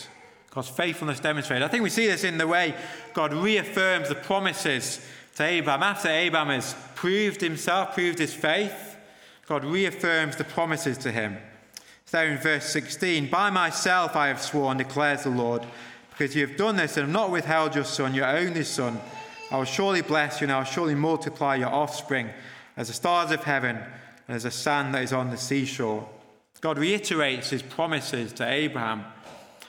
God's 0.55 0.69
faithfulness 0.69 1.21
demonstrated. 1.21 1.65
I 1.65 1.69
think 1.69 1.83
we 1.83 1.91
see 1.91 2.07
this 2.07 2.25
in 2.25 2.39
the 2.39 2.47
way 2.47 2.75
God 3.13 3.35
reaffirms 3.35 4.09
the 4.09 4.15
promises 4.15 5.05
to 5.37 5.45
Abraham. 5.45 5.83
After 5.83 6.09
Abraham 6.09 6.49
has 6.49 6.77
proved 6.95 7.41
himself, 7.41 7.95
proved 7.95 8.19
his 8.19 8.33
faith, 8.33 8.97
God 9.47 9.65
reaffirms 9.65 10.37
the 10.37 10.45
promises 10.45 10.97
to 10.99 11.11
him. 11.11 11.39
So 12.07 12.21
in 12.21 12.39
verse 12.39 12.67
16, 12.67 13.29
By 13.31 13.51
myself 13.51 14.15
I 14.15 14.29
have 14.29 14.41
sworn, 14.41 14.79
declares 14.79 15.25
the 15.25 15.31
Lord, 15.31 15.65
because 16.11 16.37
you 16.37 16.47
have 16.47 16.57
done 16.57 16.77
this 16.77 16.97
and 16.97 17.07
have 17.07 17.13
not 17.13 17.33
withheld 17.33 17.75
your 17.75 17.85
son, 17.85 18.15
your 18.15 18.27
only 18.27 18.63
son. 18.63 19.01
I 19.51 19.57
will 19.57 19.65
surely 19.65 20.03
bless 20.03 20.41
you 20.41 20.45
and 20.45 20.53
I 20.53 20.59
will 20.59 20.65
surely 20.65 20.95
multiply 20.95 21.57
your 21.57 21.69
offspring 21.69 22.31
as 22.77 22.89
the 22.89 22.95
stars 22.95 23.33
of 23.33 23.43
heaven 23.43 23.77
and 24.29 24.37
as 24.37 24.45
the 24.45 24.51
sand 24.51 24.95
that 24.95 25.03
is 25.03 25.13
on 25.13 25.31
the 25.31 25.37
seashore. 25.37 26.09
God 26.61 26.79
reiterates 26.79 27.51
his 27.51 27.63
promises 27.63 28.33
to 28.35 28.49
Abraham. 28.49 29.05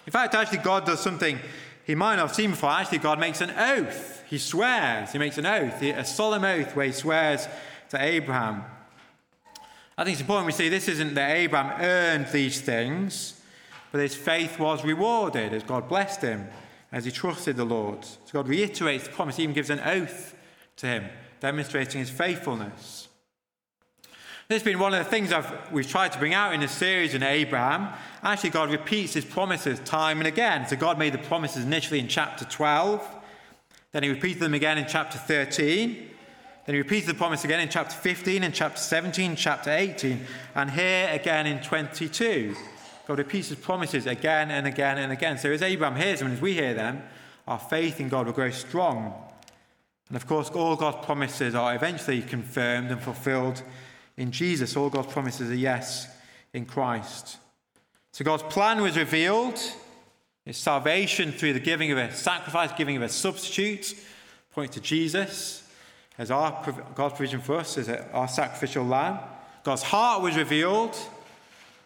In 0.05 0.11
fact, 0.11 0.35
actually, 0.35 0.59
God 0.59 0.85
does 0.85 0.99
something 0.99 1.39
he 1.85 1.95
might 1.95 2.15
not 2.15 2.27
have 2.27 2.35
seen 2.35 2.51
before. 2.51 2.69
Actually, 2.69 2.99
God 2.99 3.19
makes 3.19 3.41
an 3.41 3.51
oath. 3.51 4.23
He 4.27 4.37
swears. 4.37 5.11
He 5.11 5.17
makes 5.17 5.37
an 5.37 5.45
oath, 5.45 5.81
a 5.81 6.05
solemn 6.05 6.43
oath 6.43 6.75
where 6.75 6.87
he 6.87 6.91
swears 6.91 7.47
to 7.89 8.01
Abraham. 8.01 8.63
I 9.97 10.03
think 10.03 10.15
it's 10.15 10.21
important 10.21 10.47
we 10.47 10.51
see 10.51 10.67
this 10.67 10.87
isn't 10.87 11.13
that 11.13 11.35
Abraham 11.37 11.81
earned 11.81 12.27
these 12.27 12.59
things, 12.59 13.39
but 13.91 14.01
his 14.01 14.15
faith 14.15 14.59
was 14.59 14.83
rewarded 14.83 15.53
as 15.53 15.63
God 15.63 15.87
blessed 15.87 16.21
him, 16.21 16.47
as 16.91 17.05
he 17.05 17.11
trusted 17.11 17.55
the 17.55 17.65
Lord. 17.65 18.03
So 18.03 18.33
God 18.33 18.49
reiterates 18.49 19.05
the 19.05 19.11
promise, 19.11 19.37
he 19.37 19.43
even 19.43 19.55
gives 19.55 19.69
an 19.69 19.79
oath 19.79 20.35
to 20.77 20.87
him, 20.87 21.05
demonstrating 21.39 21.99
his 21.99 22.09
faithfulness. 22.09 23.04
This 24.47 24.61
has 24.61 24.63
been 24.63 24.77
one 24.77 24.93
of 24.93 25.03
the 25.03 25.09
things 25.09 25.33
I've, 25.33 25.71
we've 25.71 25.89
tried 25.89 26.11
to 26.11 26.19
bring 26.19 26.35
out 26.35 26.53
in 26.53 26.59
this 26.59 26.71
series 26.71 27.15
in 27.15 27.23
Abraham. 27.23 27.91
Actually, 28.21 28.51
God 28.51 28.69
repeats 28.69 29.15
his 29.15 29.25
promises 29.25 29.79
time 29.79 30.19
and 30.19 30.27
again. 30.27 30.67
So 30.67 30.75
God 30.75 30.99
made 30.99 31.15
the 31.15 31.17
promises 31.17 31.65
initially 31.65 31.99
in 31.99 32.07
chapter 32.07 32.45
12, 32.45 33.03
then 33.91 34.03
he 34.03 34.09
repeated 34.09 34.43
them 34.43 34.53
again 34.53 34.77
in 34.77 34.85
chapter 34.87 35.17
13. 35.17 36.09
Then 36.65 36.75
he 36.75 36.79
repeated 36.79 37.09
the 37.09 37.15
promise 37.15 37.43
again 37.43 37.59
in 37.59 37.69
chapter 37.69 37.95
15, 37.95 38.43
in 38.43 38.51
chapter 38.51 38.79
17, 38.79 39.35
chapter 39.35 39.71
18, 39.71 40.23
and 40.53 40.69
here 40.69 41.09
again 41.11 41.47
in 41.47 41.59
22. 41.63 42.55
God 43.07 43.17
repeats 43.17 43.49
his 43.49 43.57
promises 43.57 44.05
again 44.05 44.51
and 44.51 44.67
again 44.67 44.99
and 44.99 45.11
again. 45.11 45.39
So 45.39 45.51
as 45.51 45.63
Abraham 45.63 45.99
hears 45.99 46.19
them 46.19 46.27
and 46.27 46.35
as 46.35 46.41
we 46.41 46.53
hear 46.53 46.75
them, 46.75 47.01
our 47.47 47.57
faith 47.57 47.99
in 47.99 48.09
God 48.09 48.27
will 48.27 48.33
grow 48.33 48.51
strong. 48.51 49.13
And 50.09 50.15
of 50.15 50.27
course, 50.27 50.49
all 50.51 50.75
God's 50.75 51.03
promises 51.03 51.55
are 51.55 51.73
eventually 51.73 52.21
confirmed 52.21 52.91
and 52.91 53.01
fulfilled 53.01 53.63
in 54.17 54.31
Jesus. 54.31 54.75
All 54.75 54.89
God's 54.89 55.11
promises 55.11 55.49
are 55.49 55.55
yes 55.55 56.07
in 56.53 56.65
Christ. 56.65 57.37
So 58.11 58.23
God's 58.23 58.43
plan 58.43 58.81
was 58.81 58.97
revealed. 58.97 59.59
It's 60.45 60.57
salvation 60.57 61.31
through 61.31 61.53
the 61.53 61.59
giving 61.59 61.91
of 61.91 61.97
a 61.97 62.13
sacrifice, 62.13 62.71
giving 62.77 62.95
of 62.95 63.01
a 63.01 63.09
substitute, 63.09 63.95
pointing 64.51 64.73
to 64.73 64.79
Jesus 64.79 65.67
as 66.17 66.31
our, 66.31 66.51
God's 66.95 67.15
provision 67.15 67.41
for 67.41 67.55
us 67.55 67.77
as 67.77 67.89
our 67.89 68.27
sacrificial 68.27 68.85
lamb. 68.85 69.19
God's 69.63 69.83
heart 69.83 70.21
was 70.21 70.37
revealed. 70.37 70.95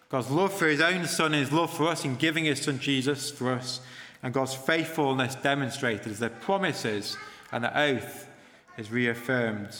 God's 0.10 0.30
love 0.30 0.54
for 0.54 0.68
his 0.68 0.82
own 0.82 1.06
son 1.06 1.34
and 1.34 1.44
his 1.44 1.52
love 1.52 1.72
for 1.72 1.88
us 1.88 2.04
in 2.04 2.16
giving 2.16 2.46
his 2.46 2.62
son 2.62 2.80
Jesus 2.80 3.32
for 3.32 3.54
us. 3.54 3.80
And 4.22 4.34
God's 4.34 4.54
faithfulness 4.54 5.36
demonstrated 5.36 6.08
as 6.08 6.20
the 6.20 6.30
promises 6.30 7.16
and 7.52 7.64
the 7.64 7.80
oath 7.80 8.28
is 8.78 8.92
reaffirmed. 8.92 9.76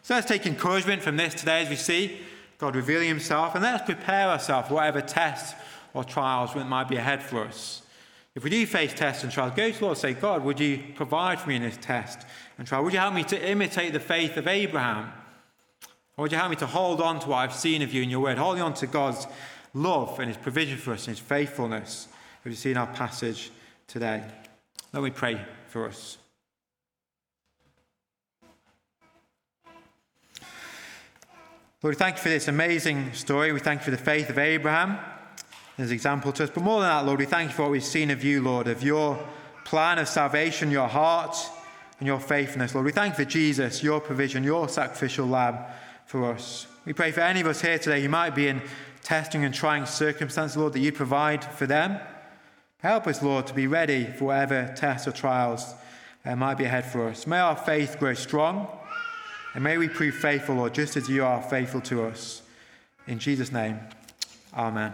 So 0.00 0.14
let's 0.14 0.26
take 0.26 0.46
encouragement 0.46 1.02
from 1.02 1.16
this 1.16 1.34
today 1.34 1.62
as 1.62 1.68
we 1.68 1.76
see 1.76 2.20
God 2.58 2.74
revealing 2.76 3.08
himself 3.08 3.54
and 3.54 3.62
let's 3.62 3.84
prepare 3.84 4.28
ourselves 4.28 4.68
for 4.68 4.74
whatever 4.74 5.00
tests 5.00 5.54
or 5.94 6.04
trials 6.04 6.54
might 6.54 6.88
be 6.88 6.96
ahead 6.96 7.22
for 7.22 7.44
us. 7.44 7.82
If 8.34 8.44
we 8.44 8.50
do 8.50 8.64
face 8.66 8.94
tests 8.94 9.24
and 9.24 9.32
trials, 9.32 9.52
go 9.54 9.70
to 9.70 9.78
the 9.78 9.84
Lord 9.84 9.96
and 9.96 10.00
say, 10.00 10.14
God, 10.14 10.42
would 10.42 10.58
you 10.58 10.82
provide 10.94 11.38
for 11.38 11.48
me 11.50 11.56
in 11.56 11.62
this 11.62 11.76
test 11.76 12.24
and 12.56 12.66
trial? 12.66 12.82
Would 12.82 12.94
you 12.94 12.98
help 12.98 13.14
me 13.14 13.24
to 13.24 13.50
imitate 13.50 13.92
the 13.92 14.00
faith 14.00 14.36
of 14.36 14.48
Abraham? 14.48 15.12
Or 16.16 16.22
would 16.22 16.32
you 16.32 16.38
help 16.38 16.50
me 16.50 16.56
to 16.56 16.66
hold 16.66 17.00
on 17.00 17.20
to 17.20 17.28
what 17.28 17.38
I've 17.38 17.54
seen 17.54 17.82
of 17.82 17.92
you 17.92 18.02
in 18.02 18.10
your 18.10 18.20
word, 18.20 18.38
holding 18.38 18.62
on 18.62 18.74
to 18.74 18.86
God's 18.86 19.26
love 19.74 20.18
and 20.18 20.28
his 20.28 20.36
provision 20.36 20.78
for 20.78 20.92
us 20.92 21.06
and 21.06 21.16
his 21.16 21.26
faithfulness, 21.26 22.08
as 22.44 22.50
we 22.50 22.54
see 22.54 22.70
in 22.70 22.76
our 22.76 22.86
passage 22.86 23.50
today? 23.86 24.22
Let 24.92 25.02
me 25.02 25.10
pray 25.10 25.44
for 25.68 25.86
us. 25.86 26.16
Lord, 31.82 31.96
we 31.96 31.98
thank 31.98 32.14
you 32.14 32.22
for 32.22 32.28
this 32.28 32.46
amazing 32.46 33.12
story. 33.12 33.50
We 33.50 33.58
thank 33.58 33.80
you 33.80 33.86
for 33.86 33.90
the 33.90 33.96
faith 33.96 34.30
of 34.30 34.38
Abraham 34.38 35.00
as 35.78 35.88
an 35.88 35.94
example 35.94 36.30
to 36.30 36.44
us. 36.44 36.50
But 36.50 36.62
more 36.62 36.80
than 36.80 36.88
that, 36.88 37.04
Lord, 37.04 37.18
we 37.18 37.24
thank 37.24 37.50
you 37.50 37.56
for 37.56 37.62
what 37.62 37.72
we've 37.72 37.82
seen 37.82 38.12
of 38.12 38.22
you, 38.22 38.40
Lord, 38.40 38.68
of 38.68 38.84
your 38.84 39.18
plan 39.64 39.98
of 39.98 40.06
salvation, 40.06 40.70
your 40.70 40.86
heart, 40.86 41.36
and 41.98 42.06
your 42.06 42.20
faithfulness. 42.20 42.76
Lord, 42.76 42.86
we 42.86 42.92
thank 42.92 43.18
you 43.18 43.24
for 43.24 43.28
Jesus, 43.28 43.82
your 43.82 44.00
provision, 44.00 44.44
your 44.44 44.68
sacrificial 44.68 45.26
lamb 45.26 45.58
for 46.06 46.30
us. 46.30 46.68
We 46.84 46.92
pray 46.92 47.10
for 47.10 47.22
any 47.22 47.40
of 47.40 47.48
us 47.48 47.60
here 47.60 47.80
today 47.80 48.00
who 48.00 48.08
might 48.08 48.36
be 48.36 48.46
in 48.46 48.62
testing 49.02 49.44
and 49.44 49.52
trying 49.52 49.84
circumstances, 49.86 50.56
Lord, 50.56 50.74
that 50.74 50.78
you 50.78 50.92
provide 50.92 51.44
for 51.44 51.66
them. 51.66 51.98
Help 52.78 53.08
us, 53.08 53.24
Lord, 53.24 53.48
to 53.48 53.54
be 53.54 53.66
ready 53.66 54.04
for 54.04 54.26
whatever 54.26 54.72
tests 54.76 55.08
or 55.08 55.10
trials 55.10 55.74
uh, 56.24 56.36
might 56.36 56.58
be 56.58 56.64
ahead 56.64 56.84
for 56.84 57.08
us. 57.08 57.26
May 57.26 57.40
our 57.40 57.56
faith 57.56 57.98
grow 57.98 58.14
strong, 58.14 58.68
and 59.54 59.62
may 59.62 59.78
we 59.78 59.88
prove 59.88 60.14
faithful, 60.14 60.56
Lord, 60.56 60.74
just 60.74 60.96
as 60.96 61.08
you 61.08 61.24
are 61.24 61.42
faithful 61.42 61.80
to 61.82 62.04
us. 62.04 62.42
In 63.06 63.18
Jesus' 63.18 63.52
name, 63.52 63.78
amen. 64.54 64.92